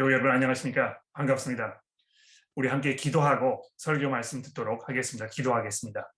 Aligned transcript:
교회 0.00 0.14
여러분 0.14 0.30
안녕하십니까? 0.30 0.98
반갑습니다. 1.12 1.82
우리 2.54 2.68
함께 2.68 2.94
기도하고 2.94 3.62
설교 3.76 4.08
말씀 4.08 4.40
듣도록 4.40 4.88
하겠습니다. 4.88 5.26
기도하겠습니다. 5.28 6.10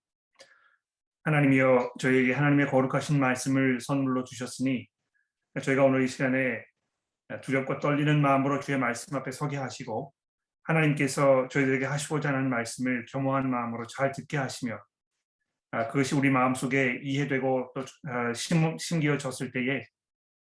하나님이여 1.24 1.94
저희에게 1.98 2.32
하나님의 2.32 2.68
거룩하신 2.68 3.18
말씀을 3.18 3.80
선물로 3.80 4.22
주셨으니 4.22 4.86
저희가 5.60 5.82
오늘 5.82 6.04
이 6.04 6.06
시간에 6.06 6.64
두렵고 7.42 7.80
떨리는 7.80 8.22
마음으로 8.22 8.60
주의 8.60 8.78
말씀 8.78 9.16
앞에 9.16 9.32
서게 9.32 9.56
하시고 9.56 10.14
하나님께서 10.62 11.48
저희들에게 11.48 11.84
하시고자 11.84 12.28
하는 12.28 12.50
말씀을 12.50 13.06
겸허한 13.06 13.50
마음으로 13.50 13.88
잘 13.88 14.12
듣게 14.12 14.36
하시며 14.36 14.78
아, 15.72 15.88
그것이 15.88 16.14
우리 16.14 16.30
마음속에 16.30 17.00
이해되고 17.02 17.72
또 17.74 17.84
아, 18.08 18.32
심기어졌을 18.78 19.50
때에 19.50 19.82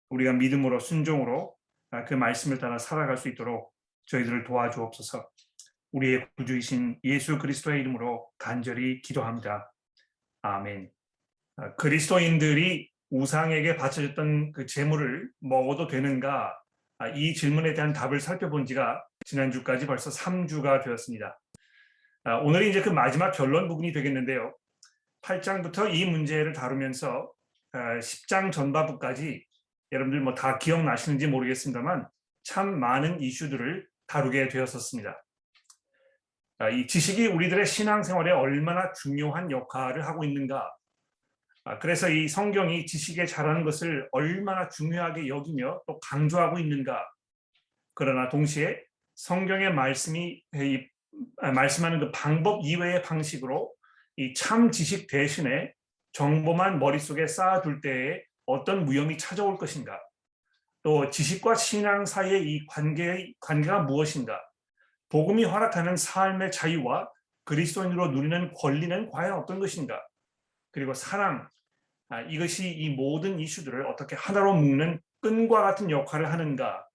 우리가 0.09 0.33
믿음으로 0.33 0.79
순종으로 0.79 1.55
아, 1.55 1.60
그 2.07 2.13
말씀을 2.13 2.57
따라 2.57 2.77
살아갈 2.77 3.17
수 3.17 3.29
있도록 3.29 3.73
저희들을 4.05 4.43
도와주옵소서. 4.43 5.29
우리의 5.91 6.27
구주이신 6.37 6.99
예수 7.03 7.37
그리스도의 7.37 7.81
이름으로 7.81 8.29
간절히 8.37 9.01
기도합니다. 9.01 9.73
아멘. 10.41 10.89
아, 11.57 11.75
그리스도인들이 11.75 12.89
우상에게 13.09 13.75
바쳐졌던 13.75 14.53
그 14.53 14.65
재물을 14.65 15.29
먹어도 15.41 15.87
되는가? 15.87 16.57
아, 16.97 17.07
이 17.09 17.33
질문에 17.33 17.73
대한 17.73 17.91
답을 17.91 18.21
살펴본 18.21 18.65
지가 18.65 19.03
지난주까지 19.25 19.85
벌써 19.85 20.09
3주가 20.09 20.83
되었습니다. 20.83 21.37
오늘이 22.43 22.69
이제 22.69 22.81
그 22.81 22.89
마지막 22.89 23.31
결론 23.31 23.67
부분이 23.67 23.91
되겠는데요. 23.91 24.55
8장부터 25.23 25.93
이 25.93 26.05
문제를 26.05 26.53
다루면서 26.53 27.31
10장 27.73 28.51
전반부까지 28.51 29.45
여러분들 29.91 30.21
뭐 30.21 30.35
다 30.35 30.57
기억나시는지 30.57 31.27
모르겠습니다만 31.27 32.07
참 32.43 32.79
많은 32.79 33.21
이슈들을 33.21 33.87
다루게 34.07 34.47
되었었습니다. 34.47 35.23
아, 36.59 36.69
이 36.69 36.87
지식이 36.87 37.27
우리들의 37.27 37.65
신앙생활에 37.65 38.31
얼마나 38.31 38.91
중요한 38.93 39.51
역할을 39.51 40.05
하고 40.05 40.23
있는가. 40.23 40.71
아, 41.63 41.79
그래서 41.79 42.09
이 42.09 42.27
성경이 42.27 42.85
지식에 42.85 43.25
잘하는 43.25 43.63
것을 43.63 44.07
얼마나 44.11 44.69
중요하게 44.69 45.27
여기며 45.27 45.81
또 45.87 45.99
강조하고 45.99 46.59
있는가. 46.59 47.07
그러나 47.93 48.29
동시에 48.29 48.81
성경의 49.15 49.73
말씀이 49.73 50.41
아, 51.37 51.51
말씀하는 51.51 51.99
그 51.99 52.11
방법 52.11 52.61
이외의 52.63 53.01
방식으로 53.03 53.73
이 54.17 54.33
참 54.35 54.71
지식 54.71 55.07
대신에 55.07 55.73
정보만 56.13 56.79
머릿속에 56.79 57.27
쌓아둘 57.27 57.81
때에 57.81 58.23
어떤 58.45 58.85
무형이 58.85 59.17
찾아올 59.17 59.57
것인가? 59.57 59.99
또 60.83 61.09
지식과 61.09 61.55
신앙 61.55 62.05
사이의 62.05 62.43
이 62.43 62.65
관계, 62.67 63.33
관계가 63.39 63.83
무엇인가? 63.83 64.41
복음이 65.09 65.43
허락하는 65.43 65.95
삶의 65.95 66.51
자유와 66.51 67.09
그리스도인으로 67.43 68.11
누리는 68.11 68.53
권리는 68.53 69.09
과연 69.09 69.33
어떤 69.33 69.59
것인가? 69.59 70.01
그리고 70.71 70.93
사랑, 70.93 71.47
아, 72.09 72.21
이것이 72.21 72.71
이 72.71 72.89
모든 72.89 73.39
이슈들을 73.39 73.85
어떻게 73.85 74.15
하나로 74.15 74.55
묶는 74.55 74.99
끈과 75.21 75.61
같은 75.61 75.91
역할을 75.91 76.31
하는가? 76.31 76.85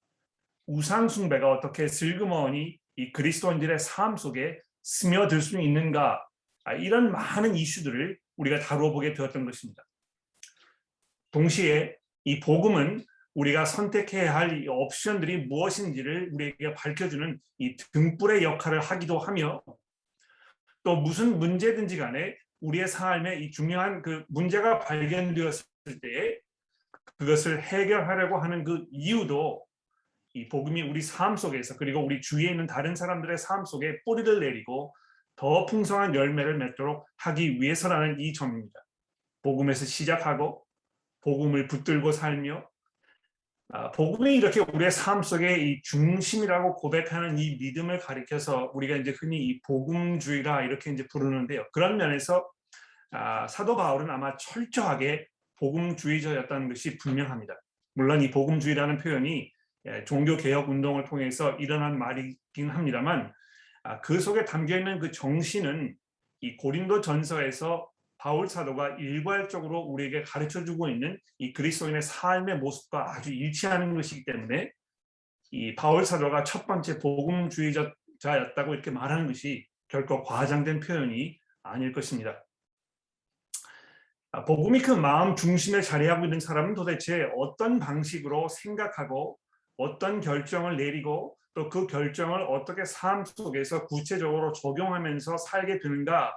우상 0.66 1.08
숭배가 1.08 1.50
어떻게 1.52 1.86
슬그머니 1.86 2.78
이 2.96 3.12
그리스도인들의 3.12 3.78
삶 3.78 4.16
속에 4.16 4.58
스며들 4.82 5.40
수 5.40 5.60
있는가? 5.60 6.26
아, 6.64 6.72
이런 6.74 7.12
많은 7.12 7.54
이슈들을 7.54 8.18
우리가 8.36 8.58
다루어 8.58 8.92
보게 8.92 9.14
되었던 9.14 9.44
것입니다. 9.44 9.84
동시에 11.30 11.96
이 12.24 12.40
복음은 12.40 13.04
우리가 13.34 13.64
선택해야 13.64 14.34
할 14.34 14.66
옵션들이 14.68 15.46
무엇인지를 15.46 16.30
우리에게 16.32 16.74
밝혀주는 16.74 17.38
이 17.58 17.76
등불의 17.92 18.42
역할을 18.42 18.80
하기도 18.80 19.18
하며 19.18 19.62
또 20.82 20.96
무슨 20.96 21.38
문제든지 21.38 21.98
간에 21.98 22.36
우리의 22.60 22.88
삶에 22.88 23.40
이 23.40 23.50
중요한 23.50 24.02
그 24.02 24.24
문제가 24.28 24.78
발견되었을 24.78 25.64
때 26.00 26.40
그것을 27.18 27.62
해결하려고 27.62 28.38
하는 28.38 28.64
그 28.64 28.86
이유도 28.90 29.64
이 30.34 30.48
복음이 30.48 30.82
우리 30.82 31.00
삶 31.00 31.36
속에서 31.36 31.76
그리고 31.76 32.04
우리 32.04 32.20
주위에 32.20 32.50
있는 32.50 32.66
다른 32.66 32.94
사람들의 32.94 33.38
삶 33.38 33.64
속에 33.64 34.02
뿌리를 34.04 34.40
내리고 34.40 34.94
더 35.34 35.66
풍성한 35.66 36.14
열매를 36.14 36.58
맺도록 36.58 37.06
하기 37.18 37.60
위해서라는 37.60 38.20
이 38.20 38.32
점입니다. 38.32 38.80
복음에서 39.42 39.84
시작하고 39.84 40.65
복음을 41.26 41.66
붙들고 41.66 42.12
살며 42.12 42.64
아, 43.70 43.90
복음이 43.90 44.36
이렇게 44.36 44.60
우리의 44.60 44.92
삶 44.92 45.24
속에 45.24 45.58
이 45.58 45.82
중심이라고 45.82 46.76
고백하는 46.76 47.36
이 47.36 47.56
믿음을 47.56 47.98
가리켜서 47.98 48.70
우리가 48.74 48.94
이제 48.94 49.12
흔히 49.18 49.44
이 49.44 49.60
복음주의라 49.62 50.62
이렇게 50.62 50.92
이제 50.92 51.04
부르는데요. 51.08 51.66
그런 51.72 51.96
면에서 51.96 52.48
아, 53.10 53.48
사도 53.48 53.74
바울은 53.74 54.08
아마 54.08 54.36
철저하게 54.36 55.26
복음주의자였다는 55.58 56.68
것이 56.68 56.96
분명합니다. 56.98 57.54
물론 57.94 58.22
이 58.22 58.30
복음주의라는 58.30 58.98
표현이 58.98 59.52
예, 59.86 60.04
종교 60.04 60.36
개혁 60.36 60.68
운동을 60.68 61.04
통해서 61.04 61.52
일어난 61.56 61.98
말이긴 61.98 62.70
합니다만 62.70 63.32
아, 63.82 64.00
그 64.00 64.20
속에 64.20 64.44
담겨 64.44 64.78
있는 64.78 65.00
그 65.00 65.10
정신은 65.10 65.96
이 66.40 66.56
고린도 66.56 67.00
전서에서 67.00 67.90
바울 68.18 68.48
사도가 68.48 68.96
일괄적으로 68.96 69.80
우리에게 69.80 70.22
가르쳐 70.22 70.64
주고 70.64 70.88
있는 70.88 71.18
이 71.38 71.52
그리스도인의 71.52 72.02
삶의 72.02 72.58
모습과 72.58 73.14
아주 73.14 73.32
일치하는 73.32 73.94
것이기 73.94 74.24
때문에 74.24 74.70
이 75.50 75.74
바울 75.74 76.04
사도가 76.04 76.44
첫 76.44 76.66
번째 76.66 76.98
복음주의자였다고 76.98 78.74
이렇게 78.74 78.90
말하는 78.90 79.26
것이 79.26 79.66
결코 79.88 80.22
과장된 80.22 80.80
표현이 80.80 81.38
아닐 81.62 81.92
것입니다. 81.92 82.44
아, 84.32 84.44
복음이 84.44 84.80
그 84.80 84.90
마음 84.90 85.36
중심에 85.36 85.80
자리하고 85.80 86.24
있는 86.24 86.40
사람은 86.40 86.74
도대체 86.74 87.30
어떤 87.36 87.78
방식으로 87.78 88.48
생각하고 88.48 89.38
어떤 89.76 90.20
결정을 90.20 90.76
내리고 90.76 91.36
또 91.56 91.70
그 91.70 91.86
결정을 91.86 92.42
어떻게 92.42 92.84
삶 92.84 93.24
속에서 93.24 93.86
구체적으로 93.86 94.52
적용하면서 94.52 95.38
살게 95.38 95.78
되는가 95.78 96.28
아, 96.28 96.32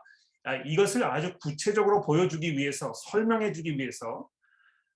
이것을 0.65 1.03
아주 1.03 1.37
구체적으로 1.41 2.01
보여주기 2.01 2.57
위해서 2.57 2.91
설명해 2.93 3.51
주기 3.51 3.77
위해서 3.77 4.27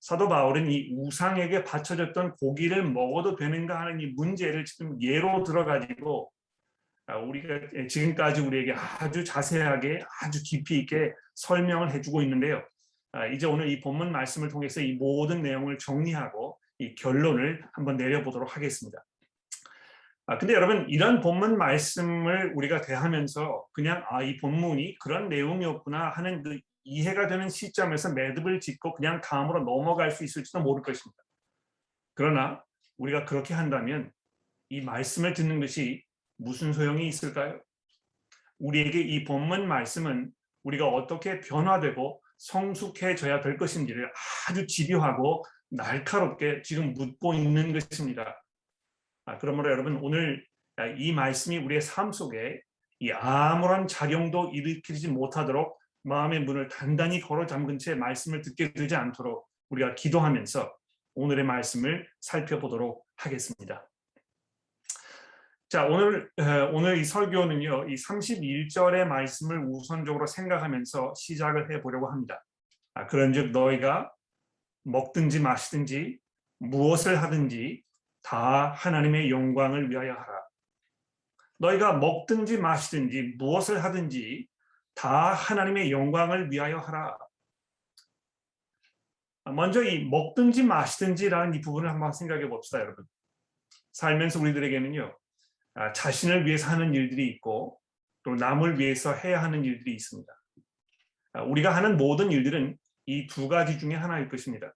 사도 0.00 0.28
바울은 0.28 0.70
이 0.70 0.92
우상에게 0.96 1.64
바쳐졌던 1.64 2.36
고기를 2.36 2.84
먹어도 2.90 3.36
되는가 3.36 3.80
하는 3.80 4.00
이 4.00 4.06
문제를 4.08 4.64
지금 4.64 5.00
예로 5.00 5.44
들어가지고 5.44 6.30
아, 7.06 7.18
우리가 7.18 7.86
지금까지 7.88 8.40
우리에게 8.40 8.74
아주 9.00 9.24
자세하게 9.24 10.02
아주 10.22 10.42
깊이 10.42 10.78
있게 10.80 11.12
설명을 11.34 11.92
해주고 11.92 12.22
있는데요. 12.22 12.62
아, 13.12 13.26
이제 13.26 13.46
오늘 13.46 13.68
이 13.68 13.80
본문 13.80 14.10
말씀을 14.12 14.48
통해서 14.48 14.80
이 14.80 14.92
모든 14.92 15.42
내용을 15.42 15.78
정리하고 15.78 16.58
이 16.78 16.94
결론을 16.94 17.64
한번 17.72 17.96
내려보도록 17.96 18.56
하겠습니다. 18.56 19.04
아, 20.26 20.38
근데 20.38 20.54
여러분 20.54 20.86
이런 20.88 21.20
본문 21.20 21.58
말씀을 21.58 22.52
우리가 22.54 22.80
대하면서 22.80 23.66
그냥 23.72 24.04
아 24.08 24.22
이 24.22 24.38
본문이 24.38 24.98
그런 24.98 25.28
내용이었구나 25.28 26.08
하는 26.10 26.42
그 26.42 26.58
이해가 26.84 27.26
되는 27.28 27.48
시점에서 27.48 28.12
매듭을 28.14 28.60
짓고 28.60 28.94
그냥 28.94 29.20
다음으로 29.20 29.64
넘어갈 29.64 30.10
수 30.10 30.24
있을지도 30.24 30.60
모를 30.60 30.82
것입니다. 30.82 31.22
그러나 32.14 32.62
우리가 32.98 33.24
그렇게 33.24 33.54
한다면 33.54 34.10
이 34.70 34.80
말씀을 34.80 35.34
듣는 35.34 35.60
것이 35.60 36.02
무슨 36.36 36.72
소용이 36.72 37.06
있을까요? 37.06 37.60
우리에게 38.58 39.00
이 39.00 39.24
본문 39.24 39.68
말씀은 39.68 40.30
우리가 40.62 40.88
어떻게 40.88 41.40
변화되고 41.40 42.22
성숙해져야 42.38 43.40
될 43.40 43.56
것인지를 43.58 44.10
아주 44.48 44.66
집요하고 44.66 45.44
날카롭게 45.70 46.62
지금 46.62 46.94
묻고 46.94 47.34
있는 47.34 47.72
것입니다. 47.72 48.43
아, 49.26 49.38
그러므로 49.38 49.70
여러분 49.70 49.98
오늘 50.02 50.44
이 50.98 51.12
말씀이 51.12 51.58
우리의 51.58 51.80
삶 51.80 52.12
속에 52.12 52.60
이 53.00 53.10
아무런 53.10 53.86
작용도 53.86 54.50
일으키지 54.52 55.08
못하도록 55.08 55.78
마음의 56.02 56.40
문을 56.40 56.68
단단히 56.68 57.20
걸어 57.20 57.46
잠근 57.46 57.78
채 57.78 57.94
말씀을 57.94 58.42
듣게 58.42 58.72
되지 58.72 58.94
않도록 58.94 59.48
우리가 59.70 59.94
기도하면서 59.94 60.74
오늘의 61.14 61.44
말씀을 61.44 62.08
살펴보도록 62.20 63.04
하겠습니다. 63.16 63.88
자, 65.68 65.86
오늘 65.86 66.30
오늘 66.72 66.98
이 66.98 67.04
설교는요. 67.04 67.88
이 67.88 67.94
31절의 67.94 69.06
말씀을 69.06 69.64
우선적으로 69.66 70.26
생각하면서 70.26 71.14
시작을 71.16 71.72
해 71.72 71.80
보려고 71.80 72.08
합니다. 72.08 72.44
아, 72.94 73.06
그런즉 73.06 73.50
너희가 73.50 74.12
먹든지 74.84 75.40
마시든지 75.40 76.18
무엇을 76.58 77.22
하든지 77.22 77.82
다 78.24 78.72
하나님의 78.72 79.30
영광을 79.30 79.90
위하여 79.90 80.14
하라. 80.14 80.44
너희가 81.58 81.92
먹든지 81.98 82.58
마시든지 82.58 83.34
무엇을 83.38 83.84
하든지 83.84 84.48
다 84.94 85.32
하나님의 85.34 85.92
영광을 85.92 86.50
위하여 86.50 86.78
하라. 86.78 87.16
먼저 89.54 89.82
이 89.84 90.04
먹든지 90.06 90.64
마시든지라는 90.64 91.54
이 91.54 91.60
부분을 91.60 91.90
한번 91.90 92.12
생각해 92.12 92.48
봅시다, 92.48 92.80
여러분. 92.80 93.04
살면서 93.92 94.40
우리들에게는요 94.40 95.16
아, 95.74 95.92
자신을 95.92 96.46
위해서 96.46 96.70
하는 96.70 96.94
일들이 96.94 97.28
있고 97.28 97.78
또 98.22 98.34
남을 98.34 98.78
위해서 98.78 99.12
해야 99.12 99.42
하는 99.42 99.64
일들이 99.64 99.94
있습니다. 99.94 100.32
아, 101.34 101.42
우리가 101.42 101.76
하는 101.76 101.96
모든 101.98 102.32
일들은 102.32 102.76
이 103.06 103.26
두 103.26 103.48
가지 103.48 103.78
중에 103.78 103.94
하나일 103.94 104.30
것입니다. 104.30 104.72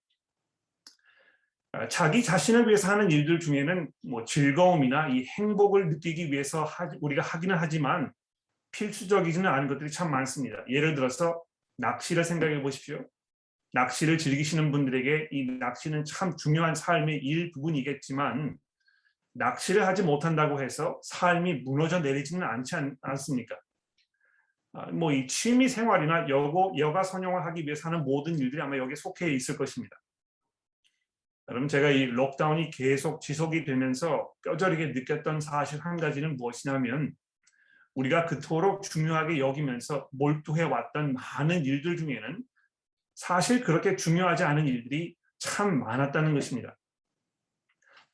아, 1.78 1.86
자기 1.86 2.24
자신을 2.24 2.66
위해서 2.66 2.90
하는 2.90 3.08
일들 3.08 3.38
중에는 3.38 3.88
뭐 4.02 4.24
즐거움이나 4.24 5.08
이 5.10 5.24
행복을 5.38 5.88
느끼기 5.90 6.32
위해서 6.32 6.64
하, 6.64 6.90
우리가 7.00 7.22
하기는 7.22 7.54
하지만 7.56 8.12
필수적이지는 8.72 9.48
않은 9.48 9.68
것들이 9.68 9.88
참 9.88 10.10
많습니다. 10.10 10.64
예를 10.68 10.96
들어서 10.96 11.40
낚시를 11.76 12.24
생각해 12.24 12.62
보십시오. 12.62 13.04
낚시를 13.74 14.18
즐기시는 14.18 14.72
분들에게 14.72 15.28
이 15.30 15.44
낚시는 15.60 16.04
참 16.04 16.36
중요한 16.36 16.74
삶의 16.74 17.18
일부분이겠지만 17.18 18.56
낚시를 19.34 19.86
하지 19.86 20.02
못한다고 20.02 20.60
해서 20.60 20.98
삶이 21.04 21.62
무너져 21.64 22.00
내리지는 22.00 22.44
않지 22.44 22.74
않, 22.74 22.96
않습니까? 23.02 23.56
아, 24.72 24.86
뭐이 24.90 25.28
취미 25.28 25.68
생활이나 25.68 26.28
여고 26.28 26.74
여가 26.76 27.04
선용을 27.04 27.46
하기 27.46 27.62
위해서 27.62 27.88
하는 27.88 28.02
모든 28.02 28.36
일들이 28.36 28.60
아마 28.60 28.76
여기에 28.78 28.96
속해 28.96 29.32
있을 29.32 29.56
것입니다. 29.56 29.96
여러분 31.50 31.66
제가 31.66 31.90
이 31.90 32.04
록다운이 32.04 32.70
계속 32.70 33.20
지속이 33.22 33.64
되면서 33.64 34.30
뼈저리게 34.42 34.88
느꼈던 34.88 35.40
사실 35.40 35.80
한 35.80 35.96
가지는 35.96 36.36
무엇이냐면 36.36 37.12
우리가 37.94 38.26
그토록 38.26 38.82
중요하게 38.82 39.38
여기면서 39.38 40.08
몰두해 40.12 40.62
왔던 40.62 41.14
많은 41.14 41.64
일들 41.64 41.96
중에는 41.96 42.42
사실 43.14 43.62
그렇게 43.64 43.96
중요하지 43.96 44.44
않은 44.44 44.66
일들이 44.66 45.16
참 45.38 45.80
많았다는 45.80 46.34
것입니다. 46.34 46.76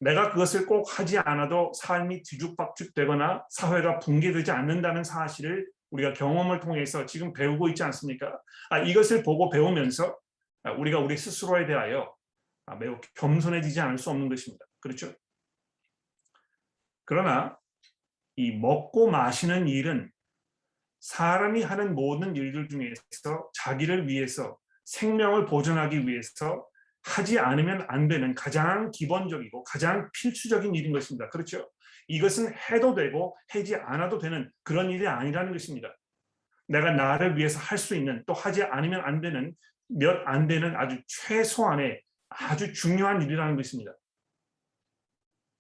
내가 0.01 0.31
그것을 0.31 0.67
꼭 0.67 0.99
하지 0.99 1.19
않아도 1.19 1.73
삶이 1.75 2.23
뒤죽박죽 2.23 2.95
되거나 2.95 3.45
사회가 3.51 3.99
붕괴되지 3.99 4.51
않는다는 4.51 5.03
사실을 5.03 5.67
우리가 5.91 6.13
경험을 6.13 6.61
통해서 6.61 7.05
지금 7.05 7.33
배우고 7.33 7.69
있지 7.71 7.83
않습니까? 7.83 8.39
아, 8.71 8.79
이것을 8.79 9.23
보고 9.23 9.51
배우면서 9.51 10.17
아, 10.63 10.73
우리가 10.73 10.99
우리 10.99 11.17
스스로에 11.17 11.67
대하여 11.67 12.03
아, 12.03 12.14
매우 12.81 12.99
겸손해지지 13.15 13.81
않을 13.81 13.99
수 13.99 14.11
없는 14.11 14.29
것입니다. 14.29 14.65
그렇죠? 14.81 15.13
그러나 17.05 17.59
이 18.37 18.53
먹고 18.53 19.11
마시는 19.11 19.69
일은 19.69 20.11
사람이 21.01 21.63
하는 21.63 21.95
모든 21.95 22.35
일들 22.35 22.69
중에서 22.69 23.51
자기를 23.53 24.09
위해서 24.09 24.59
생명을 24.87 25.45
보존하기 25.47 26.07
위해서 26.09 26.67
하지 27.03 27.39
않으면 27.39 27.85
안 27.89 28.09
되는 28.09 28.35
가장 28.35 28.91
기본적이고 28.91 29.65
가장 29.65 30.11
필수적인 30.15 30.75
일인 30.75 30.93
것입니다. 30.93 31.29
그렇죠? 31.29 31.71
이것은 32.09 32.55
해도 32.71 32.95
되고 32.95 33.37
하지 33.49 33.77
않아도 33.77 34.19
되는 34.19 34.51
그런 34.63 34.91
일이 34.91 35.07
아니라는 35.07 35.53
것입니다. 35.53 35.95
내가 36.67 36.93
나를 36.93 37.37
위해서 37.37 37.59
할 37.61 37.77
수 37.77 37.95
있는 37.95 38.25
또 38.27 38.33
하지 38.33 38.63
않으면 38.63 39.03
안 39.03 39.21
되는 39.21 39.55
몇 39.89 40.27
안 40.27 40.47
되는 40.47 40.75
아주 40.77 40.99
최소한의 41.07 42.03
아주 42.39 42.73
중요한 42.73 43.23
일이라는 43.23 43.57
것입니다. 43.57 43.93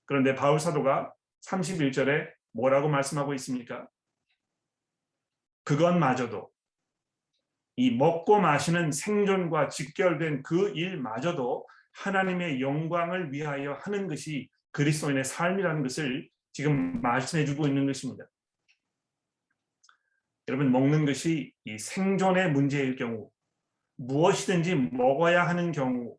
그런데 0.07 0.35
바울 0.35 0.59
사도가 0.61 1.13
31절에 1.47 2.31
뭐라고 2.53 2.89
말씀하고 2.89 3.35
있습니까? 3.35 3.89
그것마저도 5.65 6.51
이 7.77 7.91
먹고 7.91 8.41
마시는 8.41 8.93
생존과 8.93 9.69
직결된 9.69 10.43
그 10.43 10.71
일마저도 10.71 11.67
하나님의 11.93 12.61
영광을 12.61 13.33
위하여 13.33 13.75
하는 13.75 14.09
것이 14.09 14.49
그리스도인의 14.73 15.25
삶이라는 15.25 15.83
것을 15.83 16.29
지금 16.53 17.01
말씀해 17.01 17.45
주고 17.45 17.67
있는 17.67 17.87
것입니다. 17.87 18.25
여러분 20.49 20.71
먹는 20.71 21.07
것이 21.07 21.53
이 21.65 21.79
생존의 21.79 22.53
문제일 22.53 22.97
경우 22.97 23.31
무엇이든지 23.97 24.75
먹어야 24.93 25.47
하는 25.49 25.73
경우 25.73 26.17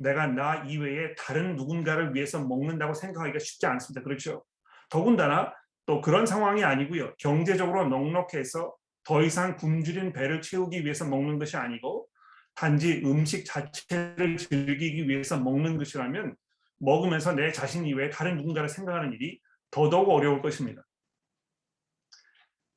내가 0.00 0.26
나 0.26 0.64
이외에 0.64 1.14
다른 1.14 1.56
누군가를 1.56 2.14
위해서 2.14 2.42
먹는다고 2.42 2.94
생각하기가 2.94 3.38
쉽지 3.38 3.66
않습니다. 3.66 4.02
그렇죠? 4.02 4.42
더군다나 4.88 5.52
또 5.84 6.00
그런 6.00 6.24
상황이 6.24 6.64
아니고요. 6.64 7.14
경제적으로 7.18 7.86
넉넉해서 7.88 8.74
더 9.04 9.22
이상 9.22 9.56
굶주린 9.56 10.12
배를 10.12 10.40
채우기 10.40 10.84
위해서 10.84 11.06
먹는 11.06 11.38
것이 11.38 11.56
아니고 11.56 12.06
단지 12.54 13.02
음식 13.04 13.44
자체를 13.44 14.38
즐기기 14.38 15.06
위해서 15.08 15.38
먹는 15.38 15.76
것이라면 15.76 16.34
먹으면서 16.78 17.34
내 17.34 17.52
자신 17.52 17.84
이외에 17.84 18.08
다른 18.08 18.36
누군가를 18.38 18.68
생각하는 18.70 19.12
일이 19.12 19.38
더더욱 19.70 20.08
어려울 20.08 20.40
것입니다. 20.40 20.82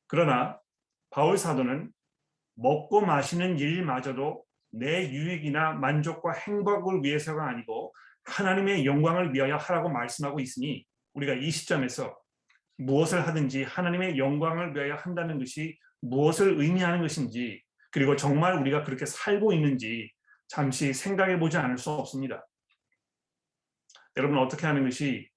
그러나 0.08 0.60
바울 1.10 1.38
사도는 1.38 1.90
먹고 2.56 3.02
마시는 3.02 3.58
일마저도 3.58 4.44
내 4.74 5.10
유익이나 5.12 5.74
만족과 5.74 6.34
행복을 6.34 7.04
위해서가 7.04 7.48
아니고 7.48 7.94
하나님의 8.26 8.86
영광을 8.86 9.34
위하여 9.34 9.56
하라고 9.58 9.90
말씀하고 9.90 10.40
있으니 10.40 10.86
우리가 11.14 11.34
이 11.34 11.52
시점에서 11.52 12.18
무엇을 12.78 13.28
하든지 13.28 13.64
하나님의 13.64 14.18
영광을 14.18 14.76
위하여 14.76 14.96
한다는 14.96 15.38
것이 15.38 15.78
무엇을 16.02 16.60
의미하는 16.60 17.02
것인지 17.02 17.62
그리고 17.92 18.16
정말 18.16 18.58
우리가 18.60 18.84
그렇게 18.84 19.06
살고 19.06 19.54
있는지 19.54 20.12
잠시 20.48 20.92
생각해 20.92 21.38
보지 21.38 21.58
않을 21.58 21.78
수 21.78 21.92
없습니다. 21.92 22.48
여러분 24.18 24.40
어떻게 24.40 24.66
하는 24.66 24.84
것이 24.84 25.30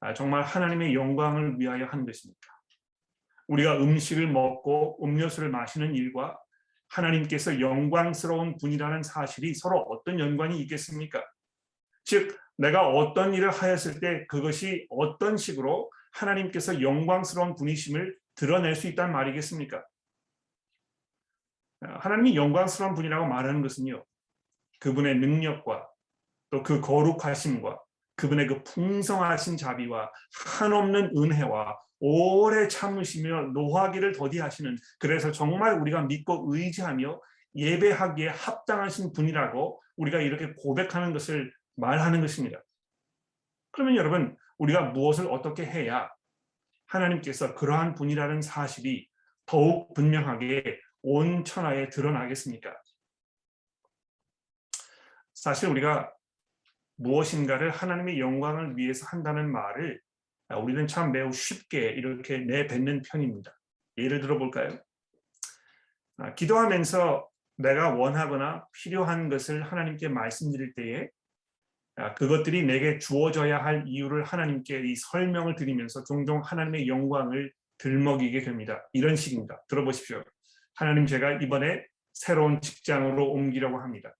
아, 0.00 0.14
정말 0.14 0.42
하나님의 0.42 0.94
영광을 0.94 1.60
위하여 1.60 1.84
하는 1.84 2.06
것입니까? 2.06 2.48
우리가 3.48 3.76
음식을 3.76 4.26
먹고 4.28 5.04
음료수를 5.04 5.50
마시는 5.50 5.94
일과 5.94 6.38
하나님께서 6.90 7.60
영광스러운 7.60 8.56
분이라는 8.58 9.02
사실이 9.02 9.54
서로 9.54 9.80
어떤 9.90 10.18
연관이 10.18 10.60
있겠습니까? 10.62 11.24
즉 12.04 12.38
내가 12.56 12.88
어떤 12.88 13.34
일을 13.34 13.50
하였을 13.50 14.00
때 14.00 14.26
그것이 14.26 14.86
어떤 14.90 15.36
식으로 15.36 15.90
하나님께서 16.12 16.82
영광스러운 16.82 17.54
분이심을 17.54 18.18
드러낼 18.34 18.74
수 18.74 18.88
있다는 18.88 19.12
말이겠습니까? 19.12 19.84
하나님이 21.80 22.36
영광스러운 22.36 22.94
분이라고 22.94 23.26
말하는 23.26 23.62
것은요. 23.62 24.04
그분의 24.80 25.16
능력과 25.16 25.88
또 26.50 26.62
그 26.62 26.80
거룩하심과 26.80 27.78
그분의 28.16 28.46
그 28.48 28.62
풍성하신 28.64 29.56
자비와 29.56 30.10
한없는 30.58 31.12
은혜와 31.16 31.78
오래 32.00 32.66
참으시며 32.66 33.50
노하기를 33.52 34.12
더디하시는 34.12 34.76
그래서 34.98 35.30
정말 35.30 35.78
우리가 35.80 36.02
믿고 36.02 36.46
의지하며 36.48 37.20
예배하기에 37.54 38.28
합당하신 38.28 39.12
분이라고 39.12 39.82
우리가 39.96 40.20
이렇게 40.20 40.54
고백하는 40.54 41.12
것을 41.12 41.52
말하는 41.76 42.20
것입니다. 42.20 42.62
그러면 43.70 43.96
여러분 43.96 44.36
우리가 44.58 44.90
무엇을 44.90 45.30
어떻게 45.30 45.64
해야 45.64 46.10
하나님께서 46.86 47.54
그러한 47.54 47.94
분이라는 47.94 48.42
사실이 48.42 49.08
더욱 49.46 49.94
분명하게 49.94 50.80
온 51.02 51.44
천하에 51.44 51.88
드러나겠습니까? 51.88 52.74
사실 55.34 55.68
우리가 55.68 56.12
무엇인가를 56.96 57.70
하나님의 57.70 58.20
영광을 58.20 58.76
위해서 58.76 59.06
한다는 59.06 59.50
말을 59.50 60.00
우리는 60.58 60.86
참 60.86 61.12
매우 61.12 61.32
쉽게 61.32 61.90
이렇게 61.90 62.38
내뱉는 62.38 63.02
편입니다. 63.02 63.56
예를 63.98 64.20
들어 64.20 64.38
볼까요? 64.38 64.78
아, 66.18 66.34
기도하면서 66.34 67.28
내가 67.58 67.94
원하거나 67.94 68.66
필요한 68.72 69.28
것을 69.28 69.62
하나님께 69.62 70.08
말씀드릴 70.08 70.74
때에 70.74 71.08
아, 71.96 72.14
그것들이 72.14 72.62
내게 72.64 72.98
주어져야 72.98 73.62
할 73.62 73.84
이유를 73.86 74.24
하나님께 74.24 74.82
이 74.86 74.96
설명을 74.96 75.54
드리면서 75.54 76.02
종종 76.04 76.40
하나님의 76.40 76.88
영광을 76.88 77.52
들먹이게 77.78 78.40
됩니다. 78.40 78.82
이런 78.92 79.16
식입니다. 79.16 79.62
들어보십시오. 79.68 80.22
하나님 80.74 81.06
제가 81.06 81.32
이번에 81.42 81.84
새로운 82.12 82.60
직장으로 82.60 83.30
옮기려고 83.30 83.78
합니다. 83.80 84.14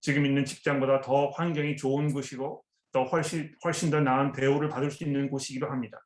지금 0.00 0.26
있는 0.26 0.44
직장보다 0.44 1.00
더 1.00 1.28
환경이 1.30 1.76
좋은 1.76 2.12
곳이고 2.12 2.64
더 2.92 3.04
훨씬 3.04 3.54
훨씬 3.64 3.90
더 3.90 4.00
나은 4.00 4.32
대우를 4.32 4.68
받을 4.68 4.90
수 4.90 5.04
있는 5.04 5.28
곳이기도 5.30 5.66
합니다. 5.66 5.98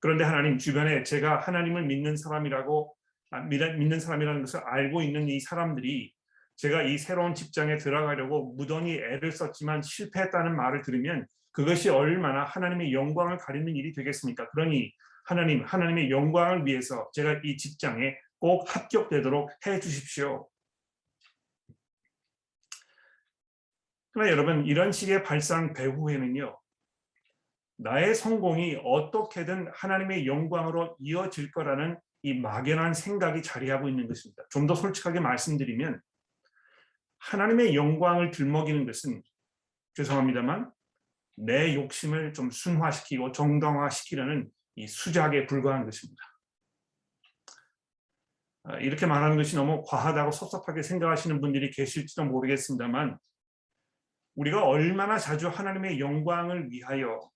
그런데 0.00 0.24
하나님 0.24 0.58
주변에 0.58 1.02
제가 1.02 1.40
하나님을 1.40 1.84
믿는 1.86 2.16
사람이라고 2.16 2.94
아, 3.32 3.40
믿는 3.40 4.00
사람이라는 4.00 4.40
것을 4.42 4.60
알고 4.64 5.02
있는 5.02 5.28
이 5.28 5.40
사람들이 5.40 6.12
제가 6.56 6.82
이 6.82 6.96
새로운 6.96 7.34
직장에 7.34 7.76
들어가려고 7.76 8.54
무던히 8.56 8.94
애를 8.94 9.32
썼지만 9.32 9.82
실패했다는 9.82 10.56
말을 10.56 10.82
들으면 10.82 11.26
그것이 11.52 11.88
얼마나 11.88 12.44
하나님의 12.44 12.92
영광을 12.92 13.36
가리는 13.38 13.74
일이 13.74 13.92
되겠습니까? 13.92 14.48
그러니 14.50 14.92
하나님, 15.24 15.64
하나님의 15.64 16.10
영광을 16.10 16.64
위해서 16.66 17.10
제가 17.12 17.40
이 17.44 17.56
직장에 17.56 18.14
꼭 18.38 18.64
합격되도록 18.74 19.50
해 19.66 19.80
주십시오. 19.80 20.48
그러나 24.16 24.30
여러분 24.30 24.64
이런 24.64 24.92
식의 24.92 25.24
발상 25.24 25.74
배후에는요. 25.74 26.58
나의 27.76 28.14
성공이 28.14 28.80
어떻게든 28.82 29.68
하나님의 29.74 30.26
영광으로 30.26 30.96
이어질 31.00 31.50
거라는 31.50 32.00
이 32.22 32.32
막연한 32.32 32.94
생각이 32.94 33.42
자리하고 33.42 33.90
있는 33.90 34.08
것입니다. 34.08 34.42
좀 34.48 34.66
더 34.66 34.74
솔직하게 34.74 35.20
말씀드리면 35.20 36.00
하나님의 37.18 37.74
영광을 37.74 38.30
들먹이는 38.30 38.86
것은 38.86 39.22
죄송합니다만 39.92 40.72
내 41.34 41.74
욕심을 41.74 42.32
좀 42.32 42.50
순화시키고 42.50 43.32
정당화시키려는 43.32 44.48
이 44.76 44.86
수작에 44.86 45.44
불과한 45.44 45.84
것입니다. 45.84 46.22
아, 48.62 48.78
이렇게 48.78 49.04
말하는 49.04 49.36
것이 49.36 49.56
너무 49.56 49.84
과하다고 49.86 50.30
섭섭하게 50.30 50.82
생각하시는 50.82 51.38
분들이 51.42 51.70
계실지도 51.70 52.24
모르겠습니다만 52.24 53.18
우리가 54.36 54.64
얼마나 54.64 55.18
자주 55.18 55.48
하나님의 55.48 55.98
영광을 55.98 56.70
위하여 56.70 57.30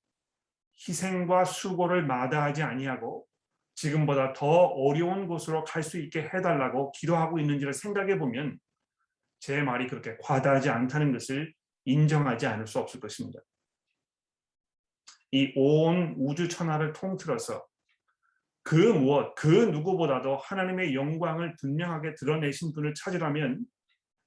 희생과 0.88 1.44
수고를 1.44 2.06
마다하지 2.06 2.62
아니하고 2.62 3.26
지금보다 3.74 4.32
더 4.32 4.46
어려운 4.46 5.26
곳으로 5.26 5.64
갈 5.64 5.82
수 5.82 5.98
있게 5.98 6.22
해달라고 6.22 6.92
기도하고 6.92 7.38
있는지를 7.38 7.72
생각해 7.72 8.18
보면 8.18 8.58
제 9.40 9.62
말이 9.62 9.86
그렇게 9.86 10.16
과다하지 10.22 10.68
않다는 10.68 11.12
것을 11.12 11.52
인정하지 11.86 12.46
않을 12.46 12.66
수 12.66 12.78
없을 12.78 13.00
것입니다. 13.00 13.40
이 15.32 15.52
온 15.56 16.14
우주 16.18 16.48
천하를 16.48 16.92
통틀어서 16.92 17.64
그 18.62 18.74
무엇, 18.74 19.34
그 19.34 19.46
누구보다도 19.46 20.36
하나님의 20.36 20.94
영광을 20.94 21.56
분명하게 21.60 22.14
드러내신 22.16 22.72
분을 22.74 22.92
찾으라면 22.94 23.64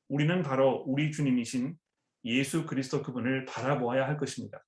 우리는 0.07 0.41
바로 0.41 0.83
우리 0.87 1.11
주님이신 1.11 1.75
예수 2.25 2.65
그리스도 2.65 3.01
그분을 3.01 3.45
바라보아야 3.45 4.07
할 4.07 4.17
것입니다. 4.17 4.63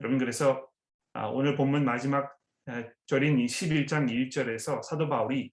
여러분 0.00 0.18
그래서 0.18 0.68
아, 1.12 1.26
오늘 1.28 1.56
본문 1.56 1.84
마지막 1.84 2.36
절인 3.06 3.36
11장 3.36 4.10
1절에서 4.10 4.82
사도 4.82 5.08
바울이 5.08 5.52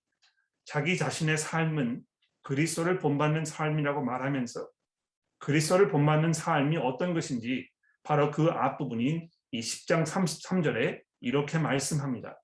자기 0.65 0.97
자신의 0.97 1.37
삶은 1.37 2.01
그리스도를 2.41 2.99
본받는 2.99 3.45
삶이라고 3.45 4.03
말하면서 4.03 4.69
그리스도를 5.39 5.89
본받는 5.89 6.33
삶이 6.33 6.77
어떤 6.77 7.13
것인지 7.13 7.69
바로 8.01 8.31
그 8.31 8.47
앞부분인 8.49 9.29
이 9.51 9.59
10장 9.59 10.05
33절에 10.05 11.01
이렇게 11.21 11.59
말씀합니다. 11.59 12.41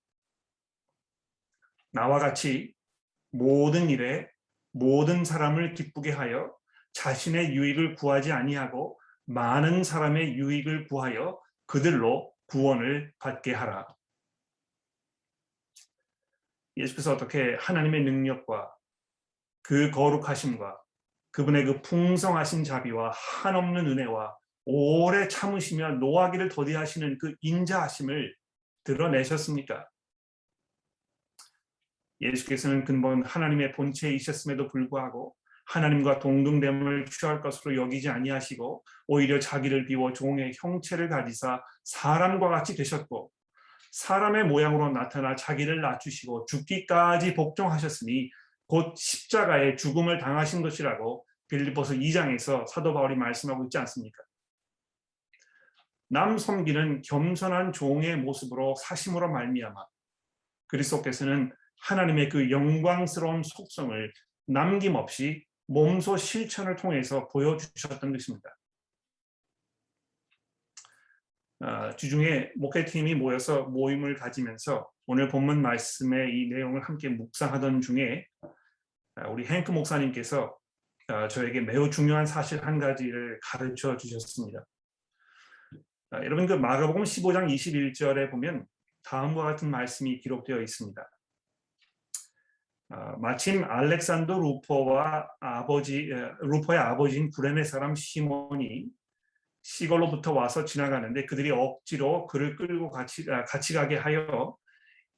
나와 1.92 2.20
같이 2.20 2.74
모든 3.32 3.90
일에 3.90 4.30
모든 4.72 5.26
사람을 5.26 5.74
기쁘게 5.74 6.12
하여 6.12 6.56
자신의 6.94 7.56
유익을 7.56 7.96
구하지 7.96 8.32
아니하고 8.32 9.00
많은 9.26 9.84
사람의 9.84 10.36
유익을 10.36 10.88
구하여 10.88 11.40
그들로 11.66 12.34
구원을 12.48 13.14
받게 13.20 13.54
하라. 13.54 13.88
예수께서 16.78 17.14
어떻게 17.14 17.56
하나님의 17.60 18.04
능력과 18.04 18.74
그 19.62 19.92
거룩하심과 19.92 20.82
그분의 21.32 21.66
그 21.66 21.82
풍성하신 21.82 22.64
자비와 22.64 23.12
한없는 23.12 23.86
은혜와 23.86 24.36
오래 24.66 25.28
참으시며 25.28 25.94
노하기를 25.96 26.50
더디하시는 26.50 27.18
그 27.18 27.36
인자하심을 27.42 28.36
드러내셨습니까? 28.84 29.88
예수께서는 32.22 32.84
근본 32.84 33.24
하나님의 33.24 33.74
본체이셨음에도 33.74 34.68
불구하고 34.70 35.36
하나님과 35.70 36.18
동등됨을 36.18 37.06
취할 37.06 37.42
것으로 37.42 37.76
여기지 37.76 38.10
아니하시고 38.10 38.84
오히려 39.08 39.40
자기를 39.40 39.86
비워 39.86 40.12
종의 40.14 40.54
형체를 40.60 41.10
가지사 41.10 41.64
사람과 41.84 42.50
같이 42.50 42.76
되셨고 42.76 43.32
사람의 43.92 44.46
모양으로 44.46 44.92
나타나 44.92 45.36
자기를 45.36 45.82
낮추시고 45.82 46.48
죽기까지 46.48 47.36
복종하셨으니 47.36 48.32
곧 48.68 48.96
십자가의 48.98 49.78
죽음을 49.78 50.18
당하신 50.18 50.64
것이라고 50.64 51.26
빌립보서 51.48 51.94
2장에서 51.94 52.68
사도 52.68 52.94
바울이 52.94 53.16
말씀하고 53.16 53.64
있지 53.66 53.78
않습니까? 53.80 54.24
남 56.08 56.40
섬기는 56.40 57.04
겸손한 57.04 57.74
종의 57.74 58.18
모습으로 58.18 58.76
사심으로 58.76 59.32
말미암아 59.32 59.76
그리스도께서는 60.68 61.52
하나님의 61.82 62.30
그 62.30 62.50
영광스러운 62.50 63.44
속성을 63.44 64.12
남김없이 64.48 65.49
몸소 65.70 66.18
실천을 66.18 66.76
통해서 66.76 67.28
보여주셨던 67.28 68.12
것입니다. 68.12 68.58
아, 71.62 71.96
주중에 71.96 72.52
목회팀이 72.56 73.16
모여서 73.16 73.64
모임을 73.64 74.16
가지면서 74.16 74.90
오늘 75.06 75.28
본문 75.28 75.62
말씀의 75.62 76.34
이 76.34 76.50
내용을 76.50 76.82
함께 76.82 77.10
묵상하던 77.10 77.82
중에 77.82 78.26
아, 79.16 79.28
우리 79.28 79.46
행크 79.46 79.72
목사님께서 79.72 80.58
아, 81.08 81.28
저에게 81.28 81.62
매우 81.62 81.90
중요한 81.90 82.26
사실 82.26 82.66
한 82.66 82.80
가지를 82.80 83.40
가르쳐 83.44 83.96
주셨습니다. 83.96 84.66
여러분 86.14 86.48
그 86.48 86.54
마가복음 86.54 87.04
15장 87.04 87.54
21절에 87.54 88.32
보면 88.32 88.66
다음과 89.04 89.44
같은 89.44 89.70
말씀이 89.70 90.20
기록되어 90.20 90.62
있습니다. 90.62 91.10
마침 93.18 93.64
알렉산더 93.64 94.40
루퍼와 94.40 95.28
아버지 95.40 96.10
루퍼의 96.42 96.80
아버지인 96.80 97.30
구레네 97.30 97.64
사람 97.64 97.94
시몬이 97.94 98.88
시골로부터 99.62 100.34
와서 100.34 100.66
지나가는데 100.66 101.26
그들이 101.26 101.52
억지로 101.52 102.26
그를 102.28 102.56
끌고 102.56 102.90
같이, 102.90 103.30
아, 103.30 103.46
같이 103.46 103.74
가게 103.74 103.96
하여 103.96 104.56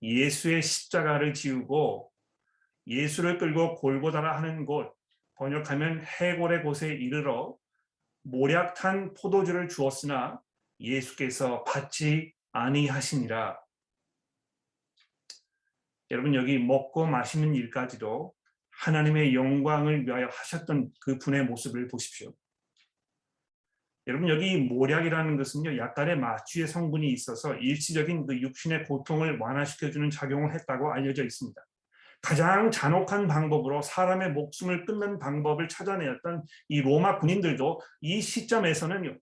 예수의 0.01 0.61
십자가를 0.61 1.33
지우고 1.33 2.11
예수를 2.87 3.37
끌고 3.37 3.75
골고다라 3.75 4.35
하는 4.37 4.65
곳 4.65 4.93
번역하면 5.35 6.03
해골의 6.03 6.63
곳에 6.63 6.93
이르러 6.93 7.55
모략탄 8.23 9.13
포도주를 9.13 9.69
주었으나 9.69 10.41
예수께서 10.79 11.63
받지 11.63 12.33
아니하시니라. 12.51 13.60
여러분 16.11 16.35
여기 16.35 16.59
먹고 16.59 17.07
마시는 17.07 17.55
일까지도 17.55 18.33
하나님의 18.71 19.33
영광을 19.33 20.05
위하여 20.05 20.27
하셨던 20.27 20.91
그 20.99 21.17
분의 21.17 21.45
모습을 21.45 21.87
보십시오. 21.87 22.33
여러분 24.07 24.27
여기 24.27 24.57
모략이라는 24.57 25.37
것은요 25.37 25.77
약간의 25.77 26.17
마취의 26.17 26.67
성분이 26.67 27.07
있어서 27.13 27.55
일시적인 27.55 28.25
그 28.27 28.41
육신의 28.41 28.83
고통을 28.85 29.37
완화시켜주는 29.39 30.09
작용을 30.09 30.53
했다고 30.53 30.91
알려져 30.91 31.23
있습니다. 31.23 31.61
가장 32.21 32.71
잔혹한 32.71 33.27
방법으로 33.27 33.81
사람의 33.81 34.33
목숨을 34.33 34.85
끊는 34.85 35.17
방법을 35.17 35.69
찾아내었던 35.69 36.43
이 36.67 36.81
로마 36.81 37.19
군인들도 37.19 37.79
이 38.01 38.21
시점에서는요 38.21 39.17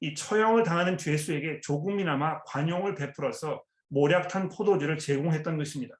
이 0.00 0.14
처형을 0.14 0.64
당하는 0.64 0.98
죄수에게 0.98 1.60
조금이나마 1.62 2.42
관용을 2.42 2.94
베풀어서 2.94 3.64
모략탄 3.88 4.50
포도주를 4.50 4.98
제공했던 4.98 5.56
것입니다. 5.56 5.96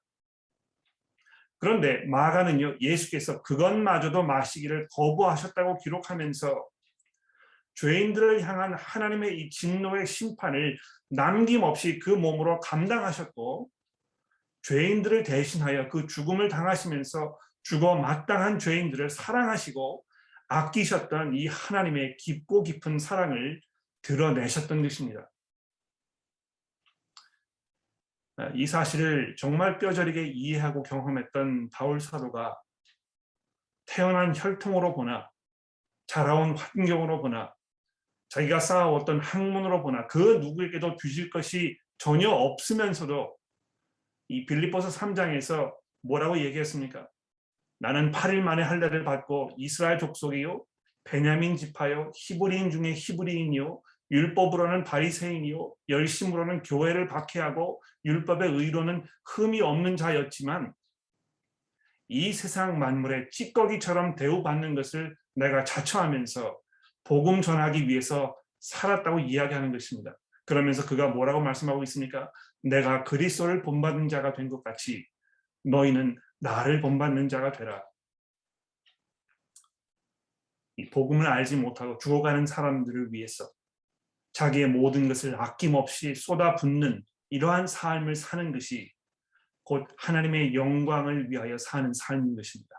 그런데 1.59 2.05
마가는요 2.05 2.77
예수께서 2.79 3.41
그것마저도 3.41 4.23
마시기를 4.23 4.87
거부하셨다고 4.91 5.79
기록하면서 5.79 6.67
죄인들을 7.75 8.41
향한 8.47 8.73
하나님의 8.73 9.39
이 9.39 9.49
진노의 9.49 10.07
심판을 10.07 10.77
남김없이 11.09 11.99
그 11.99 12.09
몸으로 12.09 12.59
감당하셨고 12.59 13.69
죄인들을 14.63 15.23
대신하여 15.23 15.89
그 15.89 16.07
죽음을 16.07 16.49
당하시면서 16.49 17.37
죽어 17.63 17.95
마땅한 17.95 18.59
죄인들을 18.59 19.09
사랑하시고 19.09 20.03
아끼셨던 20.47 21.35
이 21.35 21.47
하나님의 21.47 22.17
깊고 22.17 22.63
깊은 22.63 22.99
사랑을 22.99 23.61
드러내셨던 24.01 24.81
것입니다. 24.81 25.29
이 28.53 28.67
사실을 28.67 29.35
정말 29.35 29.79
뼈저리게 29.79 30.27
이해하고 30.27 30.83
경험했던 30.83 31.69
바울 31.71 31.99
사도가 31.99 32.59
태어난 33.87 34.33
혈통으로 34.35 34.93
보나 34.93 35.29
자라온 36.05 36.55
환경으로 36.55 37.21
보나 37.21 37.53
자기가 38.29 38.59
쌓아왔던 38.59 39.21
학문으로 39.21 39.81
보나 39.81 40.05
그 40.07 40.37
누구에게도 40.39 40.97
뒤질 40.97 41.29
것이 41.29 41.77
전혀 41.97 42.29
없으면서도 42.29 43.35
이 44.29 44.45
빌립보서 44.45 44.89
3장에서 44.89 45.73
뭐라고 46.03 46.37
얘기했습니까? 46.37 47.07
나는 47.79 48.11
8일 48.11 48.41
만에 48.41 48.61
할례를 48.63 49.03
받고 49.03 49.51
이스라엘 49.57 49.97
족속이요 49.97 50.63
베냐민 51.05 51.55
지파요 51.55 52.11
히브리인 52.15 52.69
중에 52.69 52.93
히브리인이요 52.93 53.81
율법으로는 54.11 54.83
바리새인이요 54.83 55.73
열심으로는 55.89 56.63
교회를 56.63 57.07
박해하고 57.07 57.81
율법의 58.05 58.51
의로는 58.51 59.05
흠이 59.25 59.61
없는 59.61 59.97
자였지만 59.97 60.73
이 62.09 62.31
세상 62.31 62.79
만물의 62.79 63.29
찌꺼기처럼 63.31 64.15
대우받는 64.15 64.75
것을 64.75 65.15
내가 65.35 65.63
자처하면서 65.65 66.57
복음 67.03 67.41
전하기 67.41 67.87
위해서 67.87 68.37
살았다고 68.59 69.19
이야기하는 69.19 69.71
것입니다. 69.71 70.17
그러면서 70.45 70.85
그가 70.85 71.09
뭐라고 71.09 71.41
말씀하고 71.41 71.83
있습니까? 71.83 72.31
내가 72.63 73.03
그리스도를 73.03 73.61
본받은 73.61 74.07
자가 74.07 74.33
된 74.33 74.49
것 74.49 74.63
같이 74.63 75.05
너희는 75.63 76.17
나를 76.39 76.79
본받는 76.81 77.27
자가 77.27 77.51
되라. 77.51 77.83
이 80.77 80.89
복음을 80.89 81.27
알지 81.27 81.57
못하고 81.57 81.97
죽어가는 81.97 82.45
사람들을 82.45 83.11
위해서 83.11 83.49
자기의 84.37 84.67
모든 84.67 85.07
것을 85.07 85.33
아낌없이 85.41 86.13
쏟아붓는 86.13 87.03
이러한 87.31 87.65
삶을 87.65 88.15
사는 88.15 88.51
것이 88.51 88.93
곧 89.63 89.87
하나님의 89.97 90.53
영광을 90.53 91.31
위하여 91.31 91.57
사는 91.57 91.91
삶인 91.91 92.35
것입니다. 92.35 92.75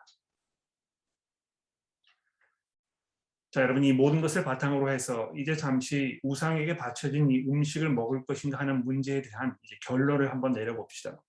자, 3.50 3.62
여러분 3.62 3.82
이 3.82 3.92
모든 3.92 4.20
것을 4.20 4.44
바탕으로 4.44 4.88
해서 4.92 5.32
이제 5.36 5.56
잠시 5.56 6.20
우상에게 6.22 6.76
바쳐진 6.76 7.28
이 7.28 7.40
음식을 7.48 7.90
먹을 7.90 8.24
것인가 8.24 8.60
하는 8.60 8.84
문제에 8.84 9.20
대한 9.20 9.56
결론을 9.84 10.30
한번 10.30 10.52
내려봅시다. 10.52 11.20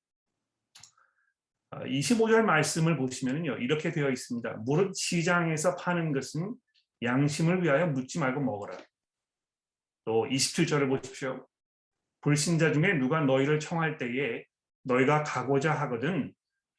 25절 1.71 2.43
말씀을 2.43 2.98
보시면요 2.98 3.57
이렇게 3.57 3.91
되어 3.91 4.12
있습니다. 4.12 4.57
무릇 4.57 4.95
시장에서 4.95 5.75
파는 5.75 6.13
것은 6.13 6.53
양심을 7.01 7.63
위하여 7.63 7.88
묻지 7.88 8.19
말고 8.19 8.41
먹어라. 8.41 8.77
또 10.10 10.25
27절을 10.25 10.89
보십시오. 10.89 11.48
불신자 12.22 12.74
중에 12.74 12.94
누가 12.94 13.22
너희를 13.22 13.60
청할 13.60 14.00
때에 14.00 14.44
너희가 14.82 15.22
가고자 15.22 15.72
하거든 15.82 16.34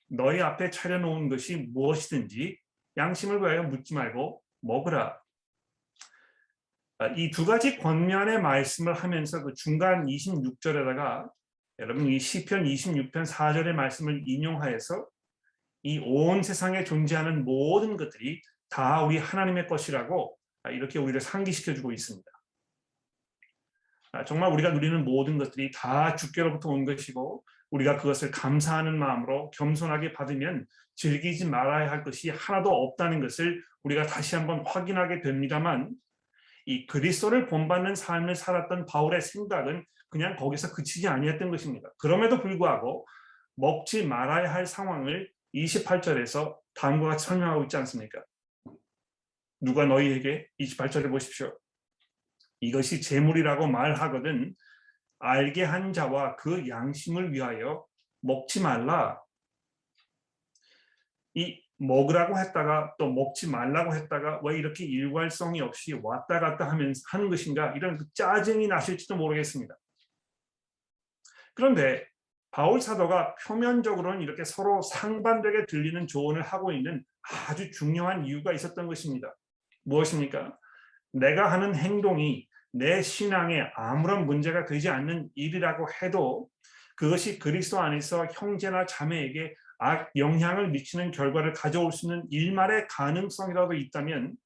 너희 0.09 0.41
앞에 0.41 0.71
차려놓은 0.71 1.29
것이 1.29 1.69
무엇이든지 1.73 2.59
양심을 2.97 3.41
위하여 3.41 3.63
묻지 3.63 3.95
말고 3.95 4.43
먹으라. 4.63 5.17
이 7.17 7.31
두 7.31 7.47
가지 7.47 7.79
권면의 7.79 8.43
말씀을 8.43 8.95
하면서 8.95 9.45
그 9.45 9.55
중간 9.55 10.07
26절에다가 10.07 11.31
여러분 11.79 12.09
이 12.09 12.19
시편 12.19 12.65
26편 12.65 13.25
4절의 13.25 13.75
말씀을 13.75 14.25
인용하여서 14.27 15.07
이 15.85 16.01
온 16.01 16.43
세상에 16.43 16.83
존재하는 16.83 17.45
모든 17.45 17.97
것들이 17.97 18.43
다 18.69 19.05
우리 19.05 19.19
하나님의 19.19 19.69
것이라고 19.69 20.37
이렇게 20.73 20.99
우리를 20.99 21.21
상기시켜 21.21 21.75
주고 21.75 21.93
있습니다. 21.93 22.30
정말 24.27 24.53
우리가 24.53 24.71
누리는 24.71 25.05
모든 25.05 25.39
것들이 25.39 25.71
다 25.73 26.17
주께로부터 26.17 26.69
온 26.69 26.85
것이고 26.85 27.45
우리가 27.71 27.97
그것을 27.97 28.31
감사하는 28.31 28.99
마음으로 28.99 29.51
겸손하게 29.51 30.13
받으면 30.13 30.67
즐기지 30.97 31.47
말아야 31.47 31.91
할 31.91 32.03
것이 32.03 32.31
하나도 32.31 32.71
없다는 32.71 33.21
것을 33.21 33.63
우리가 33.85 34.07
다시 34.07 34.37
한번 34.37 34.65
확인하게 34.67 35.21
됩니다만 35.21 35.91
이 36.67 36.87
그리스도를 36.87 37.47
본받는 37.47 37.95
삶을 37.95 38.35
살았던 38.35 38.87
바울의 38.87 39.21
생각은 39.21 39.85
그냥 40.09 40.37
거기서 40.37 40.75
그치지 40.75 41.09
아니했던 41.09 41.51
것입니다. 41.51 41.89
그럼에도 41.99 42.41
불구하고 42.41 43.07
먹지 43.55 44.07
말아야 44.07 44.53
할 44.53 44.67
상황을 44.67 45.31
28절에서 45.55 46.57
다음과 46.75 47.09
같이 47.09 47.27
설명하고 47.27 47.63
있지 47.65 47.77
않습니까? 47.79 48.23
누가 49.61 49.85
너희에게 49.87 50.49
28절에 50.61 51.11
보십시오. 51.11 51.57
이것이 52.61 53.01
재물이라고 53.03 53.67
말하거든 53.67 54.55
알게 55.19 55.65
한 55.65 55.93
자와 55.93 56.37
그 56.37 56.69
양심을 56.69 57.33
위하여 57.33 57.85
먹지 58.21 58.63
말라. 58.63 59.21
이 61.35 61.63
먹으라고 61.79 62.39
했다가 62.39 62.95
또 62.99 63.11
먹지 63.11 63.49
말라고 63.49 63.95
했다가 63.95 64.41
왜 64.45 64.59
이렇게 64.59 64.85
일관성이 64.85 65.61
없이 65.63 65.95
왔다 65.95 66.39
갔다 66.41 66.71
하면서 66.71 67.01
하는 67.11 67.31
것인가 67.31 67.73
이런 67.73 67.97
그 67.97 68.07
짜증이 68.13 68.69
나실지도 68.69 69.17
모르겠습니다. 69.17 69.75
그런데 71.55 72.07
바울 72.51 72.81
사도가 72.81 73.37
표면적으로는 73.37 74.21
이렇게 74.23 74.45
서로 74.45 74.83
상반되게 74.83 75.67
들리는 75.67 76.07
조언을 76.07 76.43
하고 76.43 76.73
있는 76.73 77.05
아주 77.49 77.71
중요한 77.71 78.27
이유가 78.27 78.53
있었던 78.53 78.87
것입니다. 78.87 79.35
무엇입니까? 79.85 80.59
내가 81.13 81.51
하는 81.51 81.75
행동이 81.75 82.49
내 82.73 83.03
신앙에 83.03 83.63
아무런 83.75 84.27
문제가 84.27 84.65
되지 84.65 84.89
않는 84.89 85.29
일이라고 85.35 85.87
해도 86.03 86.49
그것이 86.97 87.39
그리스도 87.39 87.81
안에서 87.81 88.27
형제나 88.27 88.87
자매에게 88.87 89.55
악 89.79 90.11
영향을 90.15 90.69
미치는 90.69 91.11
결과를 91.11 91.55
가져올 91.55 91.91
수 91.91 92.07
있는 92.07 92.27
일말의 92.31 92.87
가능성이라도 92.89 93.73
있다면 93.73 94.37